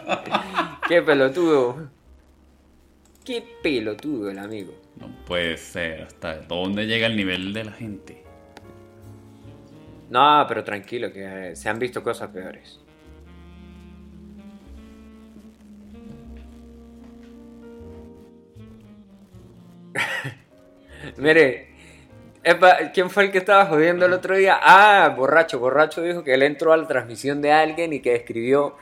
[0.88, 1.90] Qué pelotudo.
[3.24, 4.74] Qué pelotudo el amigo.
[4.96, 6.02] No puede ser.
[6.02, 8.22] ¿Hasta dónde llega el nivel de la gente?
[10.10, 12.81] No, pero tranquilo, que se han visto cosas peores.
[21.16, 21.68] Mire,
[22.92, 24.58] ¿quién fue el que estaba jodiendo el otro día?
[24.60, 28.76] Ah, borracho, borracho dijo que él entró a la transmisión de alguien y que escribió,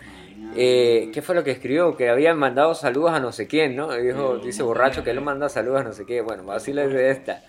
[0.57, 1.96] eh, ¿qué fue lo que escribió?
[1.96, 3.92] Que habían mandado saludos a no sé quién, ¿no?
[3.92, 6.20] dijo, dice borracho que él manda saludos a no sé qué.
[6.20, 7.42] Bueno, así le de esta.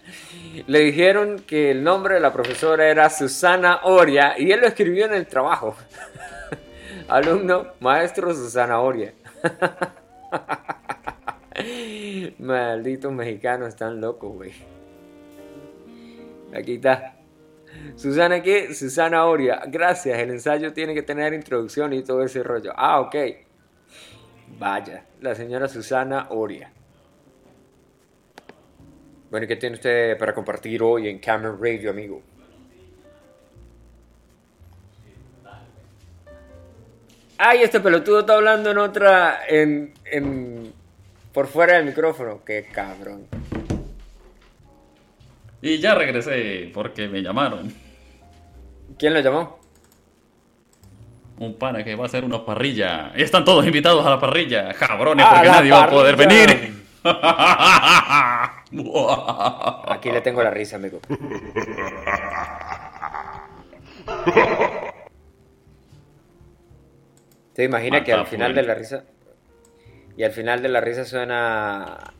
[0.68, 5.06] Le dijeron que el nombre de la profesora era Susana Oria y él lo escribió
[5.06, 5.76] en el trabajo.
[7.08, 9.14] Alumno, maestro Susana Oria.
[12.40, 14.52] Malditos mexicanos están locos, güey.
[16.56, 17.16] Aquí está.
[17.96, 18.74] Susana, ¿qué?
[18.74, 19.62] Susana Oria.
[19.68, 22.74] Gracias, el ensayo tiene que tener introducción y todo ese rollo.
[22.76, 23.16] Ah, ok.
[24.60, 26.72] Vaya, la señora Susana Oria.
[29.30, 32.22] Bueno, ¿qué tiene usted para compartir hoy en Camera Radio, amigo?
[37.38, 39.48] Ay, este pelotudo está hablando en otra.
[39.48, 40.81] en, en
[41.34, 42.42] por fuera del micrófono.
[42.46, 43.28] Qué cabrón.
[45.62, 47.74] Y ya regresé porque me llamaron.
[48.98, 49.60] ¿Quién lo llamó?
[51.38, 53.12] Un pana que va a hacer una parrilla.
[53.16, 54.72] Y están todos invitados a la parrilla.
[54.74, 56.82] Cabrones, porque nadie va a poder venir.
[59.88, 61.00] Aquí le tengo la risa, amigo.
[67.54, 69.04] ¿Te imaginas que al final de la risa
[70.18, 72.14] y al final de la risa suena.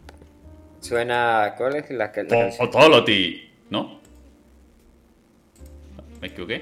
[0.80, 1.54] Suena.
[1.58, 2.24] ¿Cuál es la que.?
[3.70, 4.02] ¿no?
[6.20, 6.62] ¿Me equivoqué?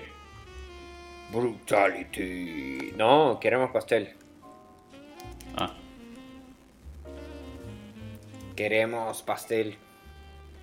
[1.32, 2.94] Brutality.
[2.98, 4.13] No, queremos pastel.
[5.56, 5.76] Ah.
[8.56, 9.78] Queremos pastel.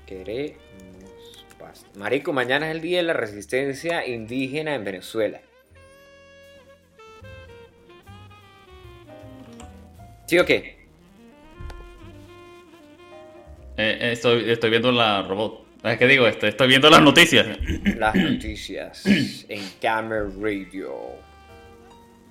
[0.06, 1.90] Queremos pastel.
[1.98, 5.40] Marico, mañana es el día de la resistencia indígena en Venezuela.
[10.26, 10.76] ¿Sí o qué?
[13.76, 15.64] Eh, estoy, estoy viendo la robot.
[15.84, 17.46] Es que digo, esto, estoy viendo las noticias.
[17.96, 19.04] Las noticias
[19.48, 20.94] en Camera Radio.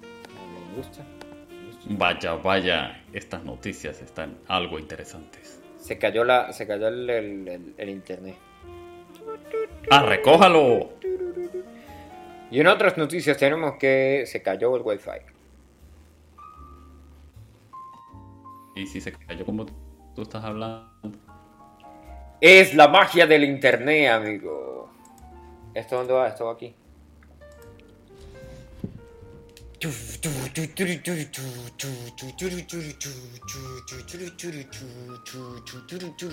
[0.02, 1.06] Me gusta.
[1.88, 5.62] Vaya, vaya, estas noticias están algo interesantes.
[5.80, 8.36] Se cayó la, se cayó el, el- el- el internet.
[9.92, 10.90] ¡Ah, recójalo!
[12.50, 15.10] Y en otras noticias tenemos que se cayó el wifi.
[18.76, 19.66] Y si se cayó como
[20.16, 20.92] tú estás hablando.
[22.42, 24.92] Es la magia del internet, amigo.
[25.74, 26.28] ¿Esto dónde va?
[26.28, 26.76] Esto va aquí.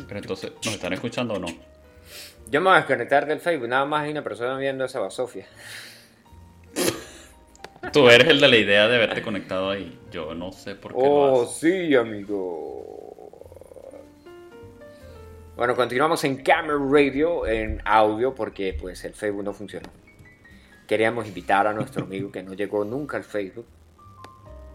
[0.09, 1.47] Pero entonces, ¿nos están escuchando o no?
[2.51, 5.47] Yo me voy a desconectar del Facebook, nada más hay una persona viendo esa basofia.
[7.91, 9.99] Tú eres el de la idea de haberte conectado ahí.
[10.11, 11.57] Yo no sé por qué lo Oh, haces.
[11.57, 13.91] sí, amigo.
[15.57, 19.89] Bueno, continuamos en Camera Radio, en audio, porque pues el Facebook no funcionó.
[20.87, 23.67] Queríamos invitar a nuestro amigo que no llegó nunca al Facebook.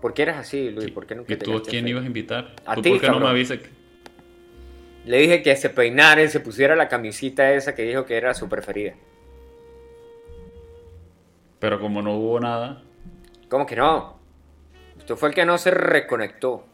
[0.01, 0.91] ¿Por qué eres así, Luis?
[0.91, 2.55] ¿Por qué nunca ¿Y tú a quién ibas a invitar?
[2.65, 3.59] A ¿Tú ti, por qué no me avisas?
[5.05, 8.33] Le dije que se peinara y se pusiera la camisita esa que dijo que era
[8.33, 8.93] su preferida.
[11.59, 12.83] Pero como no hubo nada,
[13.49, 14.17] ¿Cómo que no?
[14.97, 16.65] Usted fue el que no se reconectó.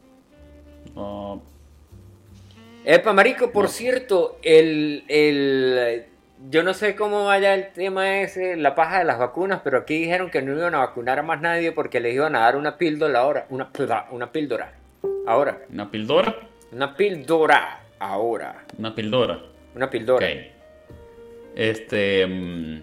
[0.96, 1.42] no,
[2.86, 3.70] Epa, marico, por No.
[3.70, 6.06] cierto, el, el...
[6.50, 9.98] Yo no sé cómo vaya el tema ese, la paja de las vacunas, pero aquí
[10.00, 12.78] dijeron que no iban a vacunar a más nadie porque les iban a dar una
[12.78, 13.46] píldora ahora.
[13.50, 14.74] Una, píldora- una píldora.
[15.26, 15.60] Ahora.
[15.72, 16.36] una pildora.
[16.74, 17.80] Una píldora.
[18.00, 18.66] Ahora.
[18.78, 19.40] Una pildora.
[19.76, 19.92] Una Ok.
[19.92, 20.28] píldora.
[21.56, 22.28] Este.
[22.28, 22.82] mm,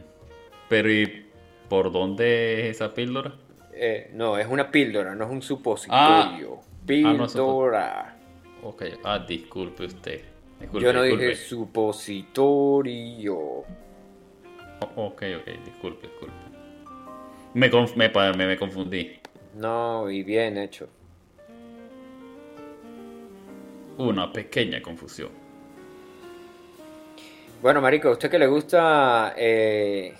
[0.70, 1.26] pero ¿y
[1.68, 3.34] por dónde es esa píldora?
[3.72, 5.42] Eh, no, es una píldora, no es un Ah.
[5.42, 6.58] supositorio.
[6.60, 8.16] Ah, no, Píldora.
[8.62, 10.20] Ok, ah, disculpe usted.
[10.60, 11.24] Disculpe, Yo no disculpe.
[11.28, 13.36] dije supositorio.
[14.96, 15.22] Ok, ok,
[15.64, 16.34] disculpe, disculpe.
[17.54, 19.18] Me, conf- me, me, me confundí.
[19.56, 20.88] No, y bien hecho.
[23.98, 25.28] Una pequeña confusión.
[27.60, 30.14] Bueno, marico, ¿a usted que le gusta eh,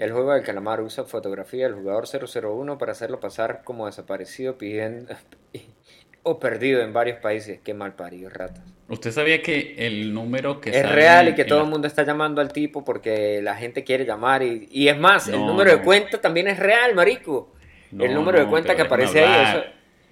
[0.00, 0.80] el juego del calamar?
[0.80, 5.14] Usa fotografía del jugador 001 para hacerlo pasar como desaparecido, pidiendo
[6.22, 7.60] o perdido en varios países.
[7.64, 8.64] Qué mal parido, ratas.
[8.88, 11.86] ¿Usted sabía que el número que Es sale real y que todo la- el mundo
[11.86, 14.42] está llamando al tipo porque la gente quiere llamar.
[14.42, 17.54] Y, y es más, el No, número de cuenta también es real, marico.
[17.92, 19.62] No, el número de cuenta que aparece ahí,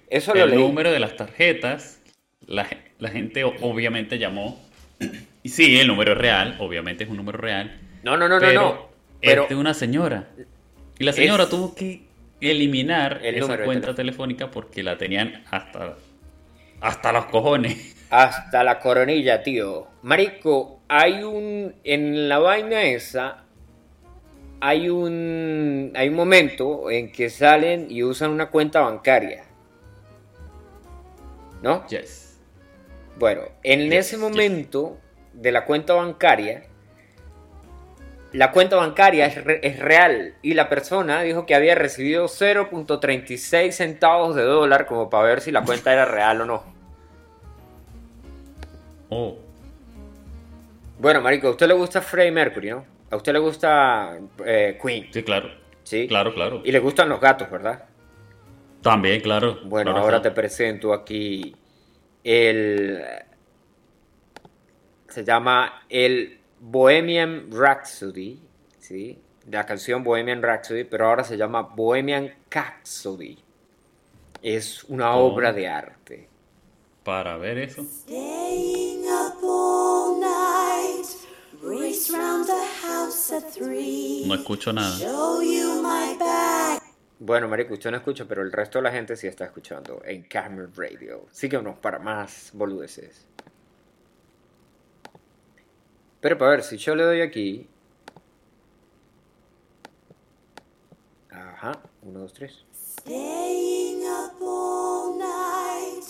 [0.09, 0.59] eso, lo el leí.
[0.59, 2.01] número de las tarjetas,
[2.45, 4.59] la, ge- la gente obviamente llamó.
[5.43, 7.79] Y sí, el número es real, obviamente es un número real.
[8.03, 8.88] No, no, no, no, no.
[9.21, 10.27] Pero es de una señora.
[10.97, 12.03] Y la señora Es- tuvo que
[12.41, 15.95] eliminar El esa cuenta telefónica porque la tenían hasta,
[16.81, 17.95] hasta los cojones.
[18.11, 19.85] Hasta la coronilla, tío.
[20.01, 21.75] Marico, hay un.
[21.83, 23.43] En la vaina esa.
[24.61, 25.91] Hay un.
[25.95, 29.43] Hay un momento en que salen y usan una cuenta bancaria.
[31.61, 31.85] ¿No?
[31.87, 32.39] Yes.
[33.19, 34.19] Bueno, en Yes, ese yes.
[34.19, 34.97] momento
[35.33, 36.63] de la cuenta bancaria.
[38.31, 43.71] La cuenta bancaria es, re- es real y la persona dijo que había recibido 0.36
[43.71, 46.63] centavos de dólar como para ver si la cuenta era real o no.
[49.09, 49.35] Oh,
[50.99, 52.85] Bueno, marico, a usted le gusta Freddie Mercury, ¿no?
[53.09, 55.49] A usted le gusta eh, Queen, sí, claro.
[55.83, 56.07] ¿sí?
[56.07, 56.61] Claro, claro.
[56.63, 57.85] Y le gustan los gatos, ¿verdad?
[58.83, 59.57] También, claro.
[59.63, 61.55] Bueno, claro ahora te presento aquí
[62.23, 63.01] el...
[65.07, 68.39] Se llama el Bohemian Rhapsody,
[68.79, 69.19] ¿sí?
[69.49, 73.37] La canción Bohemian Rhapsody, pero ahora se llama Bohemian Rhapsody.
[74.41, 75.25] Es una ¿Cómo?
[75.25, 76.29] obra de arte.
[77.03, 77.83] Para ver eso.
[77.83, 81.07] Staying up all night,
[81.63, 84.23] race round the house at three.
[84.27, 84.95] No escucho nada.
[84.97, 86.81] Show you my bag.
[87.21, 90.23] Bueno, marico, usted no escucha, pero el resto de la gente sí está escuchando en
[90.23, 91.25] Camera Radio.
[91.31, 93.25] Síguenos para más boludeces.
[96.21, 97.67] Pero ver, si yo le doy aquí...
[101.31, 101.79] Ajá.
[102.73, 106.03] Staying up all night,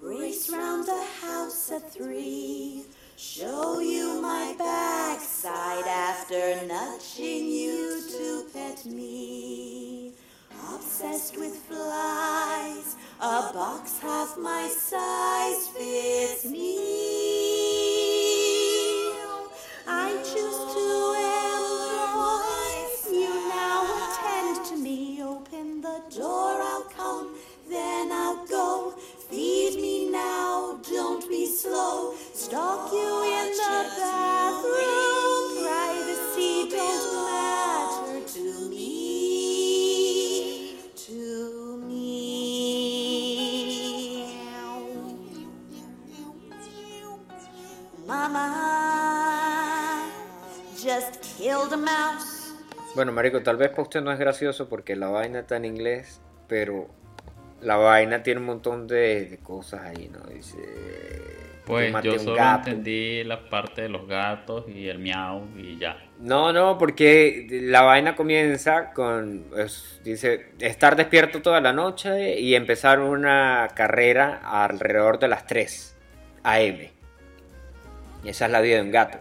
[0.00, 2.84] race round the house at three.
[3.16, 10.14] Show you my backside after nudging you to pet me.
[10.74, 17.59] Obsessed with flies, a box half my size fits me.
[19.92, 20.86] I choose to
[21.98, 23.02] improvise.
[23.12, 25.20] You now attend to me.
[25.22, 27.34] Open the door, I'll come,
[27.68, 28.94] then I'll go.
[29.28, 32.14] Feed me now, don't be slow.
[32.34, 34.29] Stalk you in the bathroom.
[52.94, 56.20] Bueno, marico, tal vez para usted no es gracioso porque la vaina está en inglés,
[56.48, 56.88] pero
[57.60, 60.20] la vaina tiene un montón de, de cosas ahí, ¿no?
[60.28, 60.58] Dice...
[61.66, 62.68] Pues yo un solo gato.
[62.70, 66.02] entendí la parte de los gatos y el miau y ya.
[66.18, 72.56] No, no, porque la vaina comienza con, es- dice, estar despierto toda la noche y
[72.56, 75.96] empezar una carrera alrededor de las 3
[76.42, 76.90] a.m.
[78.24, 79.18] Y esa es la vida de un gato.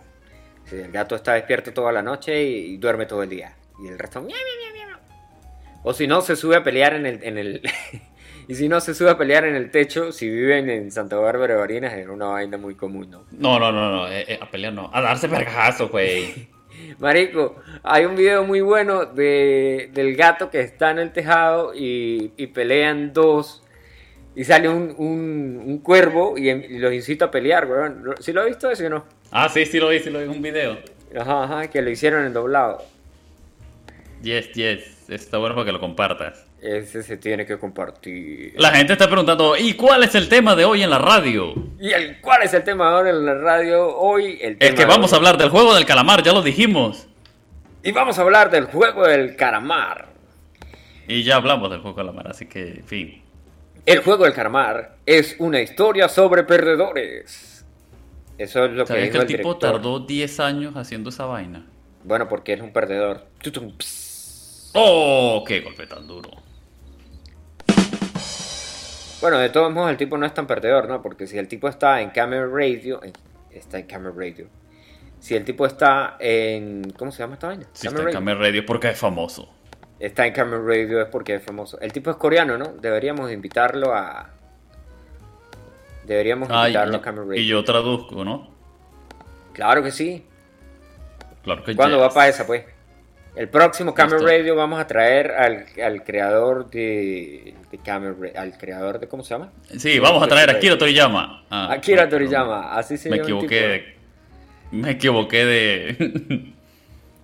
[0.72, 3.56] El gato está despierto toda la noche y, y duerme todo el día.
[3.82, 4.22] Y el resto...
[4.22, 5.00] miau, miau, miau.
[5.84, 7.24] O si no, se sube a pelear en el...
[7.24, 7.62] En el
[8.48, 11.54] y si no, se sube a pelear en el techo, si viven en Santa Bárbara
[11.54, 13.26] de Barinas, es una vaina muy común, ¿no?
[13.32, 14.90] No, no, no, no, eh, eh, a pelear no.
[14.94, 16.50] A darse vergazos, güey.
[17.00, 22.34] Marico, hay un video muy bueno de, del gato que está en el tejado y,
[22.38, 23.64] y pelean dos.
[24.36, 28.16] Y sale un, un, un cuervo y, y los incita a pelear, weón.
[28.20, 29.19] ¿Sí lo has visto ese o no?
[29.32, 30.80] Ah, sí, sí lo vi, sí lo vi en un video.
[31.20, 32.84] Ajá, ajá, que lo hicieron en doblado.
[34.22, 35.10] Yes, yes.
[35.10, 36.46] Está bueno para que lo compartas.
[36.62, 38.54] Ese se tiene que compartir.
[38.58, 41.54] La gente está preguntando, ¿y cuál es el tema de hoy en la radio?
[41.80, 43.96] ¿Y el, cuál es el tema ahora en la radio?
[43.96, 44.70] Hoy el tema.
[44.70, 45.18] Es que de vamos a hoy.
[45.18, 47.08] hablar del juego del calamar, ya lo dijimos.
[47.82, 50.10] Y vamos a hablar del juego del calamar.
[51.08, 53.24] Y ya hablamos del juego del calamar, así que, fin.
[53.86, 57.49] El juego del calamar es una historia sobre perdedores.
[58.40, 59.74] Eso es lo que ¿Sabías dijo que el el tipo director.
[59.74, 61.68] tardó 10 años haciendo esa vaina?
[62.06, 63.28] Bueno, porque es un perdedor.
[64.74, 65.44] ¡Oh!
[65.46, 66.30] ¡Qué golpe tan duro!
[69.20, 71.02] Bueno, de todos modos el tipo no es tan perdedor, ¿no?
[71.02, 73.12] Porque si el tipo está en Camera Radio, eh,
[73.52, 74.48] está en Camera Radio.
[75.20, 77.68] Si el tipo está en, ¿cómo se llama esta vaina?
[77.74, 78.14] Si está en.
[78.14, 79.54] Camera Radio porque es famoso.
[80.00, 81.78] Está en Camera Radio es porque es famoso.
[81.82, 82.70] El tipo es coreano, ¿no?
[82.80, 84.30] Deberíamos invitarlo a,
[86.10, 87.42] deberíamos Ah, y, invitarlo a Camera Radio.
[87.42, 88.50] y yo traduzco, ¿no?
[89.54, 90.26] Claro que sí.
[91.44, 92.06] Claro que ¿Cuándo yes.
[92.06, 92.64] va para esa, pues?
[93.36, 94.20] El próximo Camera.
[94.22, 99.24] Radio vamos a traer al, al creador de, de Camera Ra- al creador de, ¿cómo
[99.24, 99.52] se llama?
[99.78, 101.46] Sí, vamos a traer a Akira Toriyama.
[101.50, 103.96] Ah, Akira Toriyama, así se Me llama equivoqué.
[104.72, 106.54] Me equivoqué de...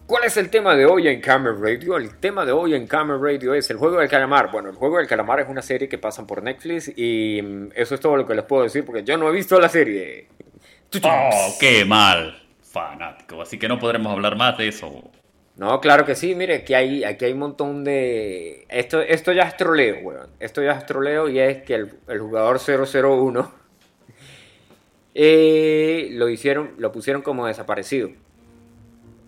[0.07, 1.97] ¿Cuál es el tema de hoy en Camera Radio?
[1.97, 4.51] El tema de hoy en Camera Radio es el juego del calamar.
[4.51, 7.95] Bueno, el juego del calamar es una serie que pasan por Netflix y mm, eso
[7.95, 10.27] es todo lo que les puedo decir porque yo no he visto la serie.
[11.01, 12.39] ¡Oh, qué mal!
[12.61, 13.41] Fanático.
[13.41, 15.09] Así que no podremos hablar más de eso.
[15.55, 18.67] No, claro que sí, mire, que hay, aquí hay un montón de...
[18.69, 20.29] Esto, esto ya es troleo, weón.
[20.39, 23.51] Esto ya es troleo y es que el, el jugador 001
[25.15, 28.11] eh, lo hicieron, lo pusieron como desaparecido.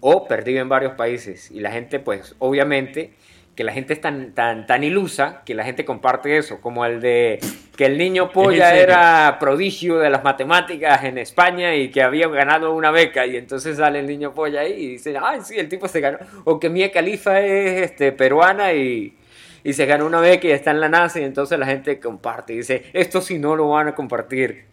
[0.09, 1.51] O perdido en varios países.
[1.51, 3.11] Y la gente, pues, obviamente,
[3.57, 6.61] que la gente es tan, tan, tan ilusa que la gente comparte eso.
[6.61, 7.39] Como el de
[7.75, 12.73] que el niño polla era prodigio de las matemáticas en España y que había ganado
[12.73, 13.25] una beca.
[13.25, 16.19] Y entonces sale el niño polla ahí y dice, ay, sí, el tipo se ganó.
[16.45, 19.13] O que Mia Khalifa es este, peruana y,
[19.61, 21.19] y se ganó una beca y está en la NASA.
[21.19, 24.67] Y entonces la gente comparte y dice, esto sí no lo van a compartir.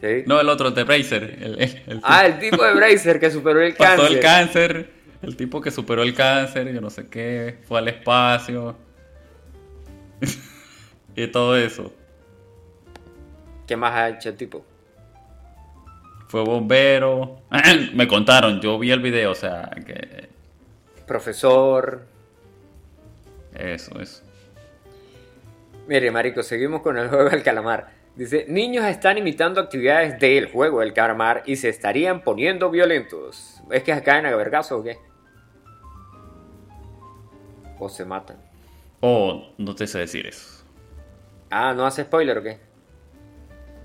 [0.00, 0.24] ¿Sí?
[0.26, 1.38] No, el otro, el de Bracer.
[1.40, 4.16] El, el- el Ah, el tipo de Bracer que superó el pasó cáncer.
[4.16, 4.90] el cáncer.
[5.22, 7.58] El tipo que superó el cáncer, yo no sé qué.
[7.66, 8.76] Fue al espacio.
[11.16, 11.92] y todo eso.
[13.66, 14.64] ¿Qué más ha hecho el tipo?
[16.28, 17.40] Fue bombero.
[17.94, 20.28] Me contaron, yo vi el video, o sea, que...
[21.06, 22.02] Profesor.
[23.54, 24.22] Eso, eso.
[25.88, 27.95] Mire, marico, seguimos con el juego del calamar.
[28.16, 33.60] Dice, niños están imitando actividades del juego del calamar y se estarían poniendo violentos.
[33.70, 34.96] ¿Es que se caen a vergazo o qué?
[37.78, 38.38] O se matan.
[39.00, 40.64] Oh, no te sé decir eso.
[41.50, 42.58] Ah, ¿no hace spoiler o qué?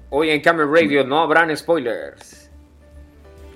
[0.09, 2.49] Hoy en Camera Radio no habrán spoilers.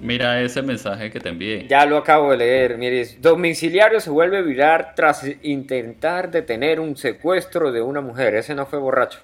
[0.02, 1.68] Mira ese mensaje que te envié.
[1.70, 2.78] Ya lo acabo de leer.
[2.78, 8.36] Mire, domiciliario se vuelve viral tras intentar detener un secuestro de una mujer.
[8.36, 9.20] Ese no fue borracho.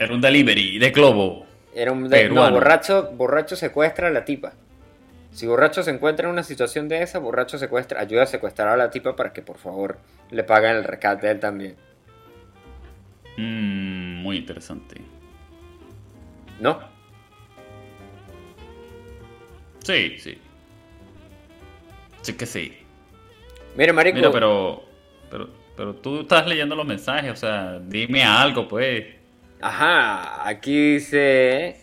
[0.00, 1.44] Era un delivery de Globo.
[1.74, 4.54] Era un de- no, borracho, borracho secuestra a la tipa.
[5.30, 8.78] Si borracho se encuentra en una situación de esa, borracho secuestra, ayuda a secuestrar a
[8.78, 9.98] la tipa para que por favor
[10.30, 11.76] le paguen el rescate a él también.
[13.36, 15.02] Mm, muy interesante.
[16.58, 16.80] ¿No?
[19.84, 20.38] Sí, sí.
[22.22, 22.72] Sí que sí.
[23.76, 24.16] Mire, marico.
[24.16, 24.82] Mira, pero,
[25.30, 29.19] pero, pero tú estás leyendo los mensajes, o sea, dime algo, pues.
[29.60, 31.76] Ajá, aquí dice.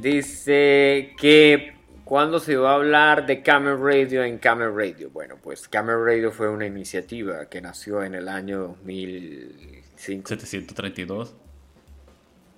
[0.00, 5.10] Dice que cuando se va a hablar de Camel Radio en Camel Radio.
[5.10, 10.28] Bueno, pues Camel Radio fue una iniciativa que nació en el año 2005.
[10.28, 11.34] 732.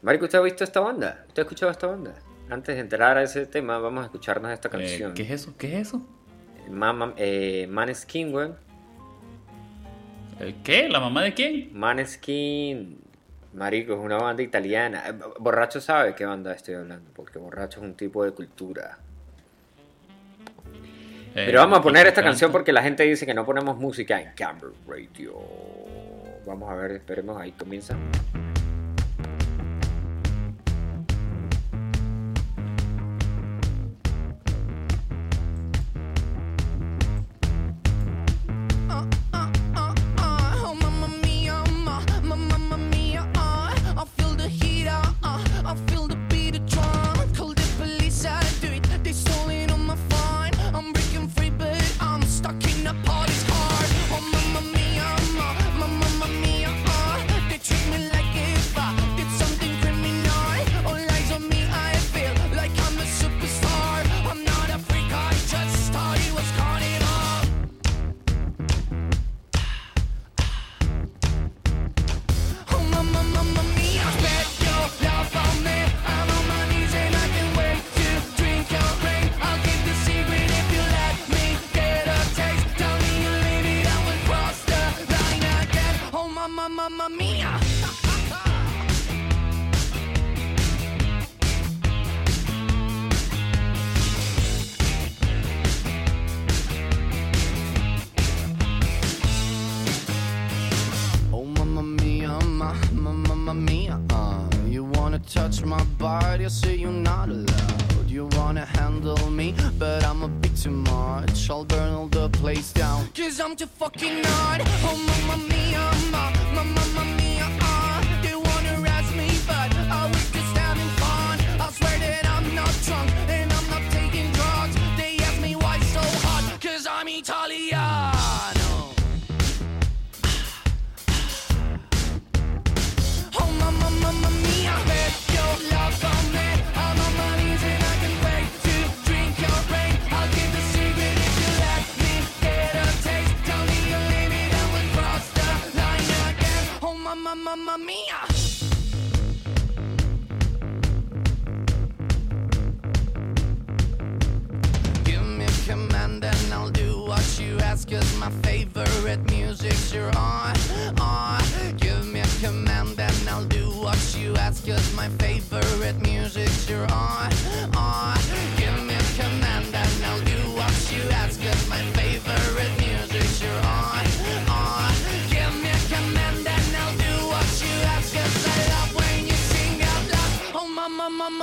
[0.02, 1.24] Marico, ¿usted ha visto esta banda?
[1.28, 2.14] ¿Usted ha escuchado esta banda?
[2.50, 5.14] antes de entrar a ese tema, vamos a escucharnos esta Eh, canción.
[5.14, 5.54] ¿Qué es eso?
[5.56, 6.06] ¿Qué es eso?
[6.70, 8.56] Mama, eh, Maneskin, weón.
[10.38, 10.88] ¿El qué?
[10.90, 11.70] ¿La mamá de quién?
[11.72, 12.98] Maneskin,
[13.54, 15.04] marico, es una banda italiana.
[15.08, 18.98] Eh, Borracho sabe qué banda estoy hablando, porque Borracho es un tipo de cultura.
[21.34, 23.78] Eh, Pero vamos a poner ¿y esta canción porque la gente dice que no ponemos
[23.78, 25.38] música en Camber Radio.
[26.46, 27.96] Vamos a ver, esperemos, ahí comienza.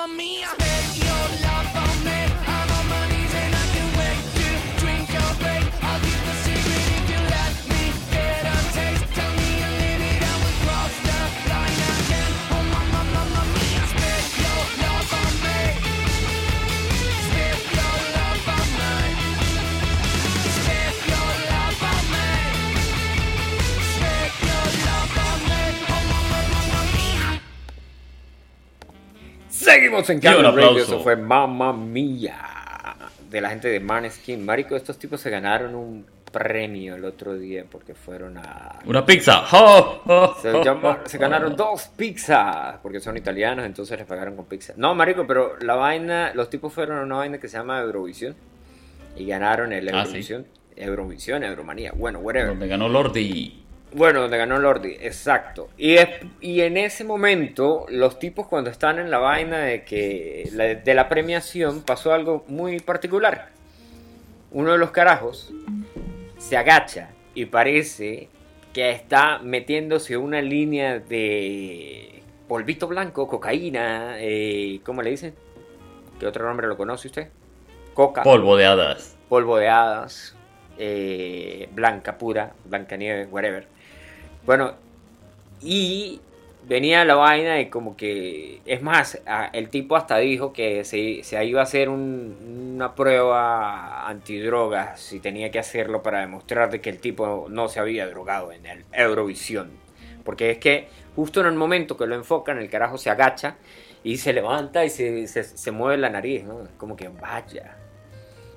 [0.09, 0.58] Mama, mama mia
[30.07, 30.77] En aplauso.
[30.77, 32.37] Eso fue Mamma Mía
[33.29, 34.43] de la gente de Maneskin.
[34.45, 38.79] Marico, estos tipos se ganaron un premio el otro día porque fueron a.
[38.85, 39.43] Una pizza.
[39.51, 40.01] ¡Oh!
[40.05, 40.35] ¡Oh!
[41.05, 44.73] Se, ganaron dos pizzas porque son italianos, entonces les pagaron con pizza.
[44.77, 48.35] No, marico, pero la vaina, los tipos fueron a una vaina que se llama Eurovisión
[49.15, 50.09] y ganaron el Ah, ¿sí?
[50.09, 50.45] Eurovisión.
[50.75, 52.49] Eurovisión, Euromanía, bueno, whatever.
[52.49, 53.65] Donde ganó Lordi.
[53.91, 55.69] Bueno, donde ganó Lordi, exacto.
[55.77, 56.09] Y, es-
[56.41, 61.09] y en ese momento, los tipos cuando están en la vaina de que de la
[61.09, 63.49] premiación pasó algo muy particular.
[64.51, 65.51] Uno de los carajos
[66.37, 68.29] se agacha y parece
[68.73, 75.33] que está metiéndose una línea de polvito blanco, cocaína, eh, ¿cómo le dicen?
[76.19, 77.29] ¿Qué otro nombre lo conoce usted?
[77.95, 79.17] Coca Polvo de hadas.
[79.29, 80.35] polvo de hadas,
[80.77, 83.67] eh, blanca pura, blanca nieve, whatever.
[84.49, 84.73] Bueno,
[85.61, 86.19] y
[86.67, 89.21] venía la vaina y como que, es más,
[89.53, 95.19] el tipo hasta dijo que se, se iba a hacer un- una prueba antidrogas y
[95.19, 98.85] tenía que hacerlo para demostrar de que el tipo no se había drogado en el
[98.91, 99.69] Eurovisión.
[100.25, 103.55] Porque es que justo en el momento que lo enfocan, el carajo se agacha
[104.03, 106.63] y se levanta y se, se, se mueve la nariz, ¿no?
[106.63, 107.77] Es como que vaya.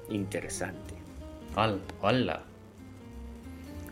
[0.09, 0.95] Interesante.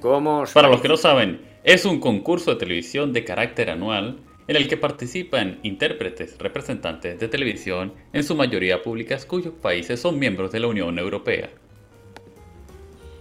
[0.01, 0.44] ¿Cómo?
[0.55, 4.66] Para los que no saben, es un concurso de televisión de carácter anual en el
[4.66, 10.61] que participan intérpretes, representantes de televisión, en su mayoría públicas cuyos países son miembros de
[10.61, 11.50] la Unión Europea.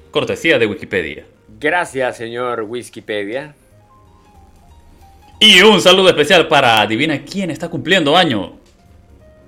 [0.09, 1.25] Cortesía de Wikipedia.
[1.59, 3.53] Gracias, señor Wikipedia.
[5.39, 8.53] Y un saludo especial para adivina quién está cumpliendo año.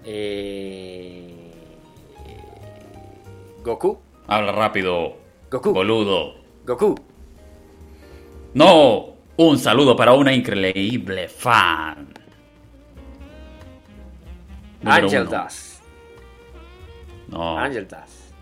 [0.06, 1.34] Eh...
[3.64, 4.00] Goku.
[4.28, 5.18] Habla rápido,
[5.50, 5.74] Goku.
[5.74, 6.36] boludo.
[6.66, 7.11] Goku.
[8.54, 12.08] No, un saludo para una increíble fan.
[14.82, 15.48] Número Angel uno.
[17.28, 18.34] No, Angel Dust.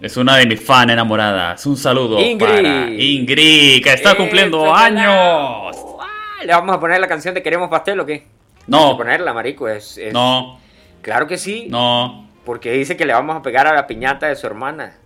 [0.00, 1.64] es una de mis fan enamoradas.
[1.66, 2.46] Un saludo Ingrid.
[2.46, 5.76] para Ingrid, que está cumpliendo ¡Eso, años.
[6.00, 8.12] Ah, ¿Le vamos a poner la canción de Queremos Pastel o qué?
[8.14, 8.26] Hay que
[8.66, 9.68] No, ponerla, marico.
[9.68, 10.58] Es, es- no,
[11.02, 11.68] Claro que sí.
[11.70, 14.96] no, Porque dice que le vamos a pegar a la piñata de su hermana.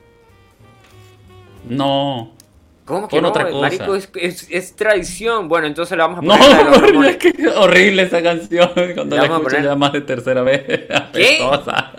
[1.68, 2.32] no.
[2.84, 3.28] ¿Cómo que Pon no?
[3.28, 3.60] otra cosa.
[3.60, 5.48] Marico, es, es, es tradición.
[5.48, 7.10] Bueno, entonces le vamos a No, poner la de los porque Ramones.
[7.10, 10.00] es que es horrible esa canción cuando la vamos a escucho poner- ya más de
[10.00, 10.90] tercera vez.
[10.94, 11.92] Apestosa.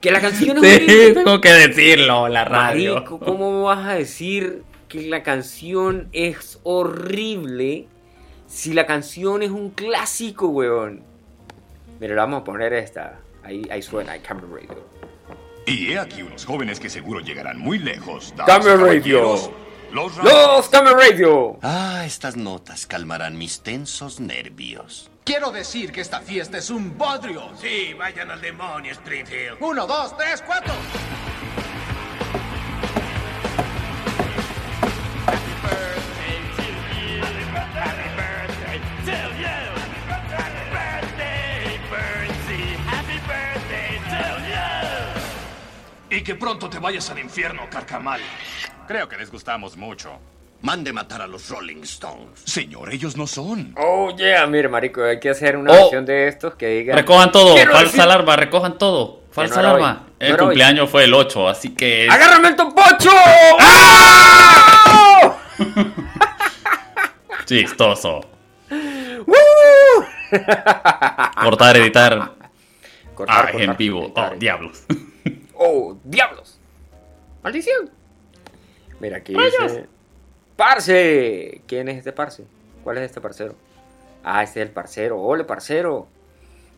[0.00, 1.14] Que la canción es Sí, horrible.
[1.24, 2.94] tengo que decirlo la radio.
[2.94, 7.88] Marico, ¿cómo vas a decir que la canción es horrible
[8.46, 11.02] si la canción es un clásico, weón?
[11.98, 13.20] Mira, le vamos a poner esta.
[13.42, 14.84] Ahí, ahí suena, Camera Radio.
[15.66, 18.34] Y he aquí unos jóvenes que seguro llegarán muy lejos.
[18.36, 19.34] y radio.
[19.96, 20.14] Los.
[20.18, 21.58] ¡Los Radio!
[21.62, 25.10] Ah, estas notas calmarán mis tensos nervios.
[25.24, 27.48] Quiero decir que esta fiesta es un bodrio.
[27.58, 29.56] Sí, vayan al demonio, Springfield.
[29.58, 30.74] Uno, dos, tres, cuatro.
[46.16, 48.20] Y que pronto te vayas al infierno, carcamal.
[48.88, 50.18] Creo que les gustamos mucho.
[50.62, 52.40] Mande matar a los Rolling Stones.
[52.44, 53.74] Señor, ellos no son.
[53.76, 55.76] Oh, yeah, mire, marico, hay que hacer una Oh.
[55.76, 56.94] versión de estos que diga...
[56.96, 59.24] Recojan todo, falsa decir- alarma, recojan todo.
[59.30, 60.04] Falsa no alarma.
[60.06, 60.48] hoy, El no era hoy.
[60.48, 62.06] cumpleaños fue el 8, así que.
[62.06, 63.10] es- ¡Agárrame el topocho!
[63.60, 65.36] ¡Ah!
[67.44, 68.20] Chistoso.
[69.26, 69.36] ¡Woo!
[71.42, 72.32] Cortar, editar.
[73.14, 74.04] Cortar, Ah, en vivo.
[74.06, 74.32] editar.
[74.32, 74.82] Oh, diablos.
[75.58, 76.58] ¡Oh, diablos!
[77.42, 77.90] ¡Maldición!
[79.00, 79.86] Mira, aquí dice...
[80.56, 81.60] ¡Parce!
[81.66, 82.44] ¿Quién es este parce?
[82.82, 83.54] ¿Cuál es este parcero?
[84.24, 85.20] Ah, este es el parcero.
[85.20, 86.08] ¡Ole, parcero!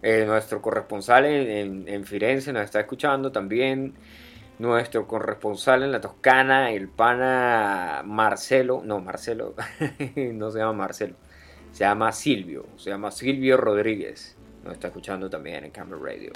[0.02, 3.94] Eh, nuestro corresponsal en, en- en Firenze nos está escuchando también.
[4.58, 8.82] Nuestro corresponsal en la Toscana, el pana Marcelo.
[8.84, 9.54] No, Marcelo.
[10.16, 11.14] no se llama Marcelo.
[11.72, 12.66] Se llama Silvio.
[12.76, 14.36] Se llama Silvio Rodríguez.
[14.64, 16.32] Nos está escuchando también en Camera Radio.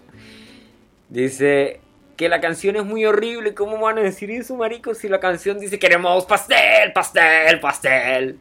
[1.08, 1.80] Dice
[2.16, 3.54] que la canción es muy horrible.
[3.54, 4.94] ¿Cómo van a decir eso, marico?
[4.94, 8.38] Si la canción dice queremos pastel, pastel, pastel.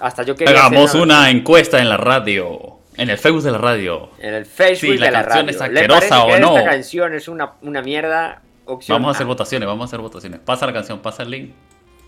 [0.00, 2.78] Hasta yo quería hacer Hagamos una encuesta en la radio.
[2.96, 4.10] En el Facebook de la radio.
[4.18, 5.50] en el Facebook Sí, de la canción radio.
[5.50, 6.56] es ¿Le asquerosa o no?
[6.58, 8.40] Esta canción es una, una mierda.
[8.66, 9.28] Opción Vamos a hacer A.
[9.28, 10.40] votaciones, vamos a hacer votaciones.
[10.40, 11.52] Pasa la canción, pasa el link.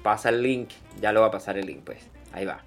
[0.02, 0.70] Pasa el link.
[1.00, 1.98] Ya lo va a pasar el link, pues.
[2.32, 2.60] Ahí va.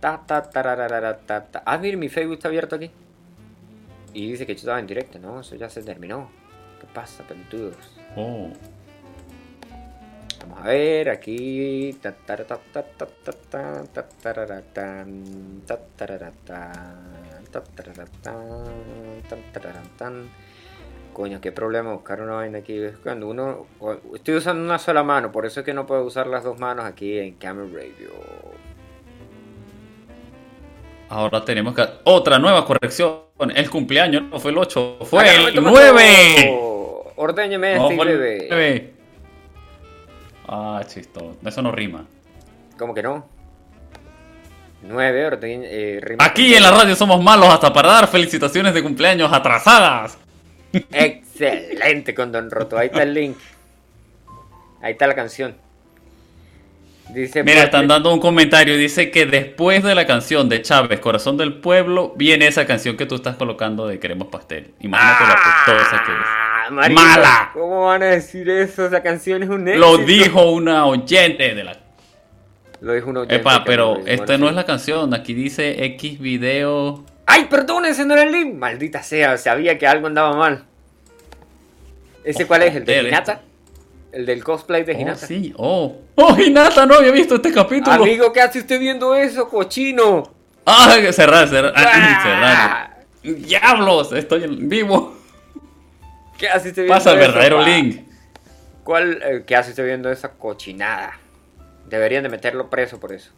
[0.00, 1.62] Ta, ta, ta, ta.
[1.66, 2.90] Ah, mire, mi Facebook está abierto aquí.
[4.14, 5.18] Y dice que yo estaba en directo.
[5.18, 6.30] No, eso ya se terminó.
[6.82, 7.76] ¿Qué pasa, pelotudos?
[8.16, 8.50] Oh.
[10.40, 11.96] Vamos a ver, aquí.
[21.12, 22.80] Coño, qué problema buscar una vaina aquí.
[23.00, 23.66] Cuando uno.
[24.12, 26.84] Estoy usando una sola mano, por eso es que no puedo usar las dos manos
[26.84, 28.10] aquí en Camera Radio.
[31.12, 31.86] Ahora tenemos que.
[32.04, 33.20] Otra nueva corrección.
[33.54, 36.34] El cumpleaños no fue el 8, fue el toma 9.
[36.46, 37.12] todo.
[37.16, 38.46] Ordéñeme No, este y fue el bebe.
[38.48, 38.94] 9.
[40.48, 41.36] Ah, chisto.
[41.44, 42.06] Eso no rima.
[42.78, 43.28] ¿Cómo que no?
[44.84, 48.82] 9, ordeñ, eh, rima Aquí en la radio somos malos hasta para dar felicitaciones de
[48.82, 50.16] cumpleaños atrasadas.
[50.72, 52.78] Excelente con Don Roto.
[52.78, 53.36] Ahí está el link.
[54.80, 55.56] Ahí está la canción.
[57.10, 58.76] Dice Mira, pues, están dando un comentario.
[58.76, 63.06] Dice que después de la canción de Chávez, Corazón del Pueblo, viene esa canción que
[63.06, 64.72] tú estás colocando de Queremos Pastel.
[64.80, 66.18] Imagínate lo apestosa que es.
[66.24, 67.50] Ah, ¡Mala!
[67.52, 68.86] ¿Cómo van a decir eso?
[68.86, 69.86] Esa canción es un éxito.
[69.86, 71.76] Lo dijo una oyente de la.
[72.80, 75.12] Lo dijo un oyente Epa, pero no esta no es la canción.
[75.12, 77.04] Aquí dice X video.
[77.26, 77.84] ¡Ay, perdón!
[77.84, 78.54] Ese no era el link.
[78.54, 80.64] Maldita sea, sabía que algo andaba mal.
[82.24, 82.74] ¿Ese Oh, cuál es?
[82.74, 83.40] ¿El de joder, Hinata?
[84.12, 85.26] ¿El del cosplay de Oh, Hinata?
[85.26, 85.54] sí.
[85.56, 85.96] Oh.
[86.16, 88.02] Oh, Hinata, no había visto este capítulo.
[88.04, 90.22] Amigo, ¿qué hace usted viendo eso, cochino?
[90.66, 91.72] Ah, cerrar, cerrar.
[91.74, 93.36] Ah, cerrar.
[93.38, 95.16] Diablos, estoy en vivo.
[96.38, 98.00] ¿Qué hace usted viendo Pasa el verdadero link.
[98.84, 101.18] ¿Cuál, eh, ¿Qué hace usted viendo esa cochinada?
[101.88, 103.30] Deberían de meterlo preso por eso.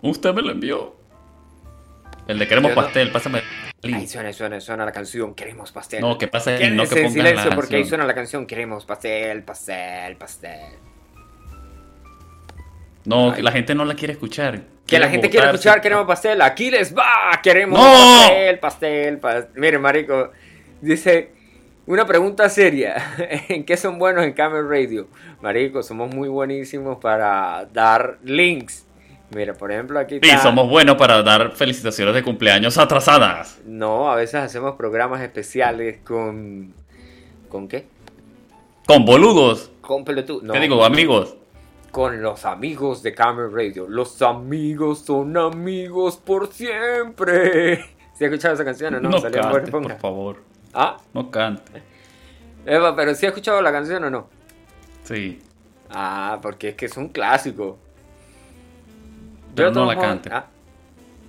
[0.00, 0.94] Usted me lo envió.
[2.28, 3.42] El de queremos Yo no- pastel, pásame
[3.84, 6.00] Ahí suena, suena, suena la canción, queremos pastel.
[6.00, 8.84] No, que Quédense no que en pongan silencio la porque ahí suena la canción, queremos
[8.84, 10.74] pastel, pastel, pastel.
[13.04, 13.36] No, Ay.
[13.36, 14.62] que la gente no la quiere escuchar.
[14.86, 17.84] Que la gente quiere escuchar, queremos pastel, aquí les va, queremos ¡No!
[17.84, 19.52] pastel, pastel, pastel.
[19.56, 20.30] Mire, marico,
[20.80, 21.32] dice,
[21.86, 22.94] una pregunta seria,
[23.48, 25.08] ¿en qué son buenos en Camel Radio?
[25.40, 28.86] Marico, somos muy buenísimos para dar links.
[29.34, 30.42] Mira, por ejemplo, aquí Sí, está...
[30.42, 33.60] somos buenos para dar felicitaciones de cumpleaños atrasadas.
[33.64, 36.74] No, a veces hacemos programas especiales con...
[37.48, 37.86] ¿Con qué?
[38.86, 39.70] Con boludos.
[39.80, 40.40] Con pelotudo.
[40.42, 41.36] No, ¿Qué digo, amigos?
[41.90, 43.86] con los amigos de Camel Radio.
[43.86, 47.76] Los amigos son amigos por siempre.
[48.14, 49.10] ¿Sí has escuchado esa canción o no?
[49.10, 50.36] No, Salió cantes, por favor.
[50.72, 51.82] Ah, No cantes.
[52.64, 54.28] Eva, pero ¿sí has escuchado la canción o no?
[55.04, 55.38] Sí.
[55.90, 57.78] Ah, porque es que es un clásico.
[59.54, 60.32] Pero de no la cantes.
[60.32, 60.46] ah,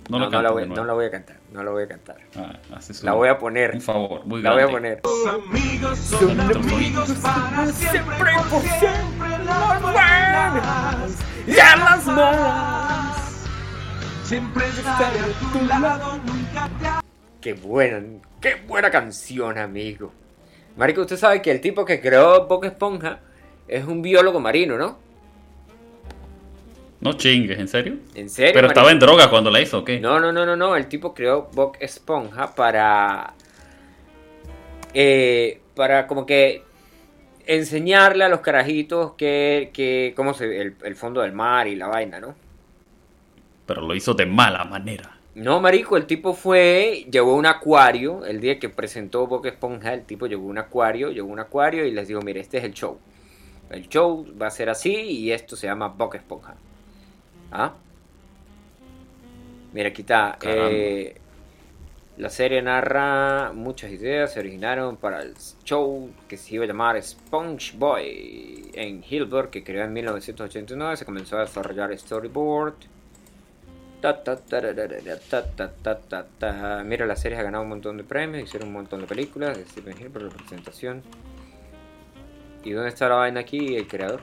[0.08, 1.36] No, no, no la voy, no la voy a cantar.
[1.52, 2.16] No la voy a cantar.
[2.36, 2.58] Ah,
[3.02, 3.74] La voy a poner.
[3.74, 4.96] Un favor, muy La voy a grande.
[5.02, 5.96] poner.
[5.96, 13.46] Son amigos para siempre, por siempre, las buenas Y a las malas.
[14.24, 17.04] Siempre estaré a tu lado, nunca te
[17.40, 18.02] Qué buena,
[18.40, 20.12] qué buena canción, amigo.
[20.76, 23.20] Marico, usted sabe que el tipo que creó Bob Esponja
[23.68, 24.98] es un biólogo marino, ¿no?
[27.04, 27.98] No chingues, ¿en serio?
[28.14, 28.52] ¿En serio?
[28.54, 30.00] Pero estaba en droga cuando la hizo, ¿o qué?
[30.00, 30.74] No, no, no, no, no.
[30.74, 33.34] El tipo creó Bob Esponja para.
[34.94, 36.62] eh, para como que
[37.46, 39.70] enseñarle a los carajitos que.
[39.74, 40.60] que cómo se.
[40.60, 42.34] El, el fondo del mar y la vaina, ¿no?
[43.66, 45.18] Pero lo hizo de mala manera.
[45.34, 50.04] No, marico, el tipo fue, llevó un acuario, el día que presentó Bob Esponja, el
[50.04, 52.98] tipo llevó un acuario, llevó un acuario y les dijo, mire, este es el show.
[53.70, 56.54] El show va a ser así y esto se llama Bob Esponja.
[57.54, 57.72] ¿Ah?
[59.72, 60.36] Mira, aquí está.
[60.42, 61.16] Eh,
[62.16, 65.34] la serie narra muchas ideas, se originaron para el
[65.64, 71.04] show que se iba a llamar Sponge Boy en Hilbert, que creó en 1989, se
[71.04, 72.74] comenzó a desarrollar storyboard.
[76.84, 79.64] Mira, la serie ha ganado un montón de premios, hicieron un montón de películas de
[79.64, 81.02] Stephen Hilbert, representación.
[82.64, 84.20] ¿Y dónde está la vaina aquí, el creador?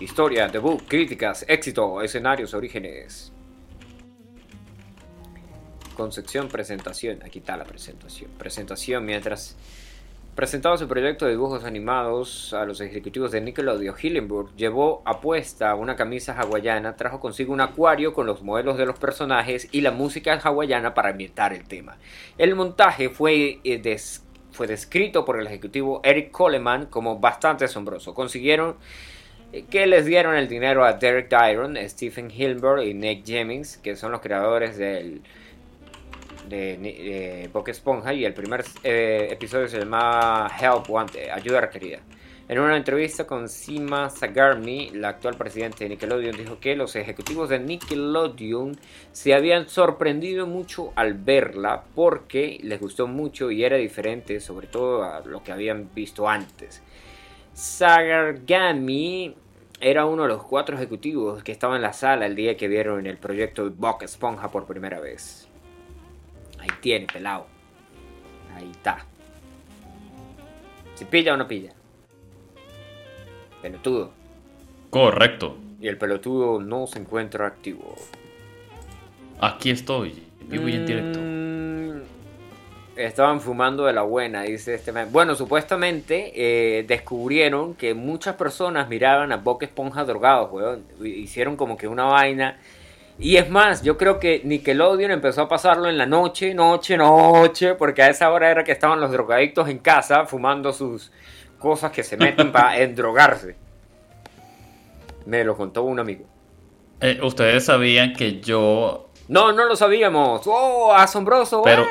[0.00, 3.32] Historia, debut, críticas, éxito, escenarios, orígenes.
[5.96, 7.22] Concepción, presentación.
[7.24, 8.30] Aquí está la presentación.
[8.38, 9.56] Presentación mientras
[10.34, 13.94] presentaba su proyecto de dibujos animados a los ejecutivos de Nickelodeon.
[14.00, 18.86] Hillenburg llevó a puesta una camisa hawaiana, trajo consigo un acuario con los modelos de
[18.86, 21.98] los personajes y la música hawaiana para ambientar el tema.
[22.38, 23.98] El montaje fue, eh,
[24.52, 28.14] fue descrito por el ejecutivo Eric Coleman como bastante asombroso.
[28.14, 28.76] Consiguieron
[29.70, 34.12] que les dieron el dinero a Derek Dyron, Stephen Hilbert y Nick Jennings, que son
[34.12, 35.20] los creadores del
[36.48, 42.00] de, de Bob Esponja y el primer eh, episodio se llamaba Help Wanted, ayuda requerida.
[42.48, 47.48] En una entrevista con Sima Sagarmi, la actual presidente de Nickelodeon, dijo que los ejecutivos
[47.48, 48.76] de Nickelodeon
[49.12, 55.04] se habían sorprendido mucho al verla porque les gustó mucho y era diferente sobre todo
[55.04, 56.82] a lo que habían visto antes.
[57.54, 59.34] Sagargami
[59.80, 63.06] era uno de los cuatro ejecutivos que estaba en la sala el día que vieron
[63.06, 65.48] el proyecto de Bob Esponja por primera vez.
[66.58, 67.46] Ahí tiene, pelado.
[68.54, 69.04] Ahí está.
[70.94, 71.72] ¿Si pilla o no pilla?
[73.60, 74.12] Pelotudo.
[74.90, 75.56] Correcto.
[75.80, 77.96] Y el pelotudo no se encuentra activo.
[79.40, 81.18] Aquí estoy, vivo y en directo.
[81.20, 81.71] Mm,
[82.96, 85.08] Estaban fumando de la buena, dice este man.
[85.10, 90.84] Bueno, supuestamente eh, descubrieron que muchas personas miraban a Bob Esponja drogados, weón.
[91.02, 92.58] Hicieron como que una vaina.
[93.18, 97.74] Y es más, yo creo que Nickelodeon empezó a pasarlo en la noche, noche, noche,
[97.76, 101.12] porque a esa hora era que estaban los drogadictos en casa fumando sus
[101.58, 103.56] cosas que se meten para endrogarse.
[105.24, 106.24] Me lo contó un amigo.
[107.00, 110.42] Eh, Ustedes sabían que yo No, no lo sabíamos.
[110.46, 111.62] ¡Oh, asombroso!
[111.64, 111.86] Pero- ¡Eh!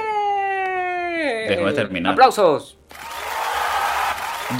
[1.50, 2.14] Déjame terminar.
[2.14, 2.78] ¡Aplausos!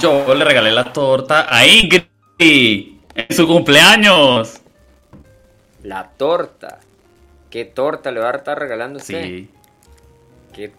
[0.00, 2.02] Yo le regalé la torta a Ingrid
[2.38, 4.60] en su cumpleaños.
[5.82, 6.78] La torta.
[7.50, 9.22] ¿Qué torta le va a estar regalando usted?
[9.22, 9.50] Sí.
[10.54, 10.72] ¿Qué,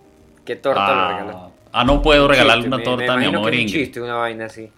[0.45, 1.51] qué torta le Ah, regaló?
[1.71, 3.83] ah, no puedo regalarle una torta me a mi amor que es un Ingrid.
[3.85, 4.71] chiste, una vaina así.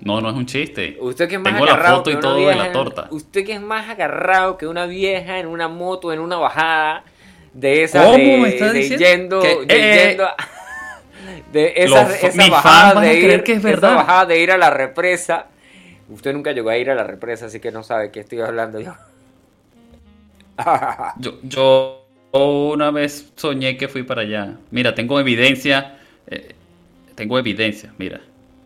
[0.00, 0.96] No, no es un chiste.
[1.00, 3.06] Usted que es más Tengo la agarrado foto que y todo de la torta.
[3.10, 7.04] Usted que es más agarrado que una vieja en una moto, en una bajada
[7.52, 9.06] de esas ¿Cómo de, me está de diciendo?
[9.06, 10.28] yendo, Que- de eh, yendo-
[11.52, 13.94] de esa, los- esa bajada a de ir, que es esa verdad.
[13.96, 15.46] bajada de ir a la represa.
[16.08, 18.80] Usted nunca llegó a ir a la represa, así que no sabe qué estoy hablando
[18.80, 18.94] yo.
[21.18, 24.56] Yo, yo una vez soñé que fui para allá.
[24.70, 25.98] Mira, tengo evidencia.
[26.26, 26.54] eh,
[27.14, 28.20] tengo evidencia, mira.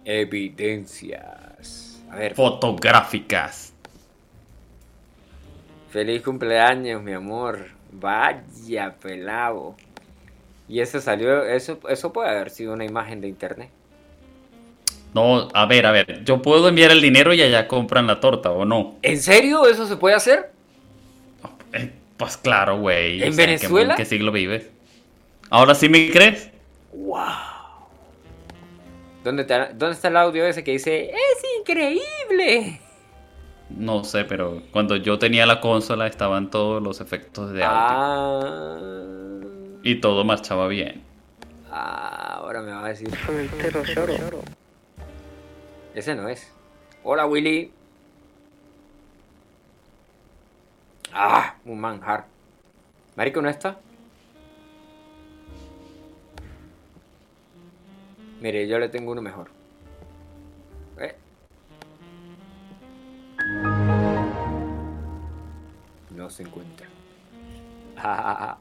[0.05, 2.03] Evidencias.
[2.11, 3.73] A ver, Fotográficas.
[5.91, 7.59] feliz cumpleaños, mi amor.
[8.01, 9.77] Vaya pelado.
[10.69, 13.71] Y eso salió, eso, eso puede haber sido una imagen de internet.
[15.13, 16.25] No, a ver, a ver.
[16.25, 18.97] Yo puedo enviar el dinero y allá compran la torta, ¿o no?
[19.03, 19.67] ¿En serio?
[19.67, 20.51] ¿Eso se puede hacer?
[21.73, 23.23] Eh, pues claro, güey.
[23.23, 23.93] ¿En O sea, ¿qué- Venezuela?
[23.93, 24.69] ¿En qué siglo vives?
[25.51, 26.51] ¿Ahora sí me crees?
[29.23, 32.81] ¿Dónde está, ¿Dónde está el audio ese que dice, es increíble?
[33.77, 37.77] No sé, pero cuando yo tenía la consola estaban todos los efectos de audio.
[37.81, 38.79] Ah,
[39.83, 41.03] Y todo marchaba bien.
[41.71, 43.09] ah, ahora me va a decir.
[45.95, 46.53] Ese no es.
[47.03, 47.73] Hola, Willy.
[51.13, 52.27] Ah, un manjar.
[53.17, 53.79] Marico, ¿no está?
[58.41, 59.49] Mire, yo le tengo uno mejor.
[66.15, 66.87] No se encuentra.
[67.97, 68.59] Ah,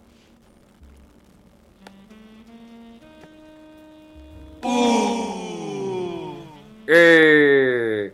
[6.88, 8.12] Eh.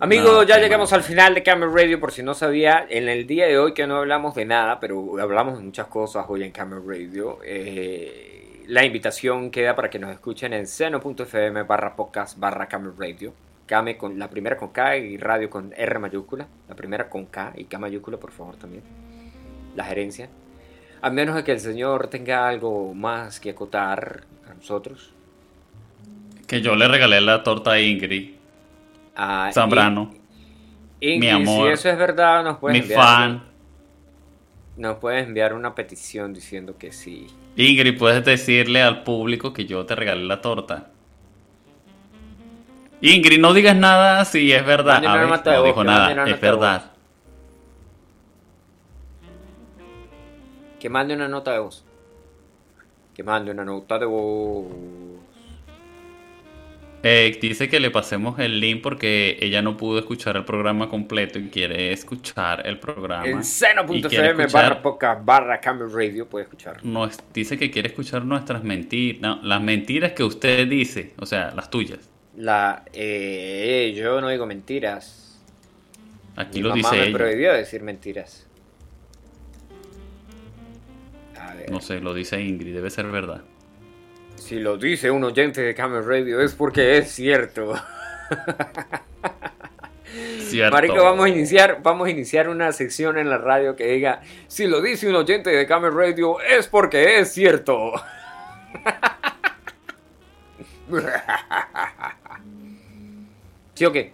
[0.00, 1.00] Amigos, No, ya llegamos mal.
[1.00, 3.86] al final de Camel Radio, por si no sabía, en el día de hoy que
[3.86, 7.38] no hablamos de nada, pero hablamos de muchas cosas hoy en Camel Radio.
[7.44, 8.30] eh,
[8.66, 13.34] la invitación queda para que nos escuchen en seno.fm barra podcast barra Camel Radio.
[13.66, 16.46] Kame con la primera con K y radio con R mayúscula.
[16.68, 18.82] La primera con K y K mayúscula, por favor, también.
[19.76, 20.28] La gerencia.
[21.02, 25.12] A menos de que el señor tenga algo más que acotar a nosotros.
[26.46, 28.34] Que yo le regalé la torta a Ingrid
[29.14, 30.12] a Zambrano,
[31.00, 33.42] Ingrid, mi amor, si eso es verdad, nos puedes mi enviar, fan.
[34.76, 37.28] nos puedes enviar una petición diciendo que sí.
[37.56, 40.90] Ingrid, puedes decirle al público que yo te regalé la torta.
[43.06, 44.96] Ingrid, no digas nada si es verdad.
[45.04, 45.28] A ver,
[45.58, 46.90] no dijo nada, es verdad.
[50.80, 51.84] Que mande una nota de voz.
[53.14, 54.66] Que mande una nota de voz.
[57.06, 61.38] Eh, dice que le pasemos el link porque ella no pudo escuchar el programa completo
[61.38, 63.26] y quiere escuchar el programa.
[63.26, 63.42] En
[64.46, 66.78] escuchar- barra podcast barra Camel Radio puede escuchar.
[66.82, 71.26] no, es- dice que quiere escuchar nuestras mentiras, no, las mentiras que usted dice, o
[71.26, 72.10] sea, las tuyas.
[72.36, 75.40] La, eh, yo no digo mentiras.
[76.36, 77.18] Aquí Mi lo mamá dice me ella.
[77.18, 78.46] prohibió decir mentiras.
[81.38, 81.70] A ver.
[81.70, 83.42] No sé, lo dice Ingrid, debe ser verdad.
[84.36, 87.74] Si lo dice un oyente de Camel Radio es porque es cierto.
[90.38, 90.74] Cierto.
[90.76, 94.68] Marico, vamos a iniciar, vamos a iniciar una sección en la radio que diga, si
[94.68, 97.92] lo dice un oyente de Camel Radio es porque es cierto.
[103.74, 104.12] ¿Sí o qué?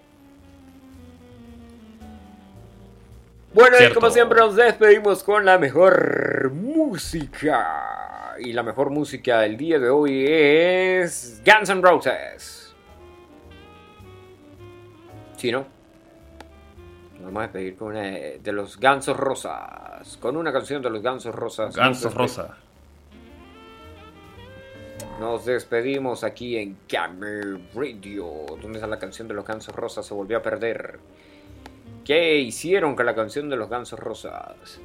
[3.53, 8.37] Bueno, y como siempre nos despedimos con la mejor música.
[8.39, 12.75] Y la mejor música del día de hoy es Guns N' Roses.
[15.37, 15.67] ¿Sí, no?
[17.17, 20.17] Nos vamos a despedir con una de de los Gansos Rosas.
[20.19, 21.77] Con una canción de los Gansos Rosas.
[21.77, 22.57] Ganso Nos despe- Rosa.
[25.19, 28.47] Nos despedimos aquí en Camel Radio.
[28.61, 30.07] ¿Dónde está la canción de los Gansos Rosas?
[30.07, 30.99] Se volvió a perder.
[32.05, 34.81] ¿Qué hicieron con la canción de los Gansos Rosas?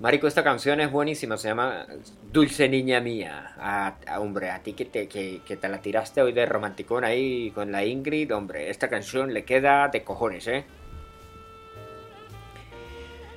[0.00, 1.36] Marico, esta canción es buenísima.
[1.36, 1.86] Se llama
[2.32, 3.54] Dulce Niña Mía.
[3.58, 7.50] Ah, ah, hombre, a ti que te, que te la tiraste hoy de romanticón ahí
[7.50, 8.34] con la Ingrid.
[8.34, 10.64] Hombre, esta canción le queda de cojones, ¿eh?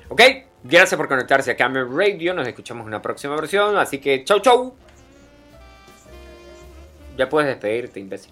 [0.09, 0.21] Ok,
[0.63, 2.33] gracias por conectarse a Camel Radio.
[2.33, 3.77] Nos escuchamos en una próxima versión.
[3.77, 4.75] Así que, chau, chau.
[7.17, 8.31] Ya puedes despedirte, imbécil.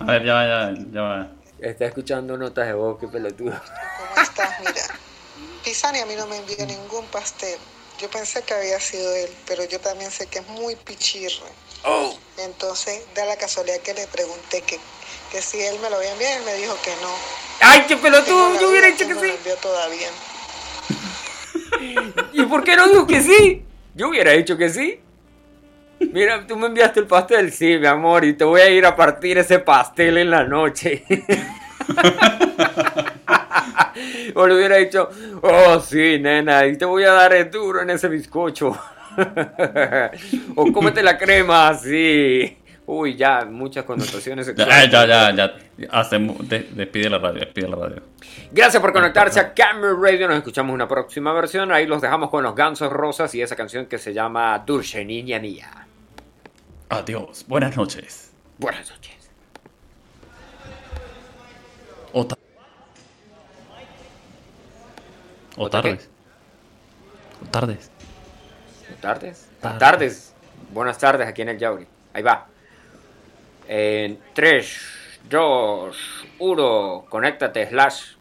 [0.00, 1.30] A ver, ya va, ya, va, ya va.
[1.58, 3.60] Está escuchando notas de voz, qué pelotudo.
[3.98, 4.60] ¿Cómo estás?
[4.60, 4.72] Mira,
[5.64, 7.58] Pisani a mí no me envió ningún pastel.
[8.00, 11.50] Yo pensé que había sido él, pero yo también sé que es muy pichirre.
[12.36, 14.78] Entonces, da la casualidad que le pregunté que,
[15.32, 17.12] que si él me lo había enviado, él me dijo que no.
[17.60, 18.60] ¡Ay, qué pelotudo!
[18.60, 19.38] Yo hubiera dicho que no me lo sí.
[19.38, 20.08] envió todavía.
[22.32, 23.64] ¿Y por qué no dijo que sí?
[23.94, 25.00] Yo hubiera dicho que sí.
[26.12, 27.52] Mira, tú me enviaste el pastel.
[27.52, 31.04] Sí, mi amor, y te voy a ir a partir ese pastel en la noche.
[34.34, 35.08] o le hubiera dicho,
[35.42, 38.76] oh, sí, nena, y te voy a dar duro en ese bizcocho.
[40.56, 42.56] o cómete la crema, sí.
[42.86, 44.54] Uy, ya, muchas connotaciones.
[44.56, 45.54] Ya, ya, ya, ya.
[45.90, 48.02] Hacemos, de, despide la radio, despide la radio.
[48.50, 50.26] Gracias por conectarse a Camera Radio.
[50.26, 51.70] Nos escuchamos una próxima versión.
[51.70, 55.38] Ahí los dejamos con los gansos rosas y esa canción que se llama Dulce Niña
[55.38, 55.87] Mía.
[56.90, 57.44] Adiós.
[57.46, 58.32] Buenas noches.
[58.58, 59.30] Buenas noches.
[62.12, 62.36] O, ta
[65.56, 66.08] o, tardes.
[67.42, 67.90] O tardes.
[68.90, 69.48] O tardes.
[69.60, 69.78] Tardes.
[69.78, 70.34] Tardes.
[70.70, 71.86] Buenas tardes aquí en el Yauri.
[72.14, 72.46] Ahí va.
[73.66, 74.80] En 3,
[75.28, 75.96] 2,
[76.38, 77.06] 1.
[77.10, 78.16] Conéctate, Slash.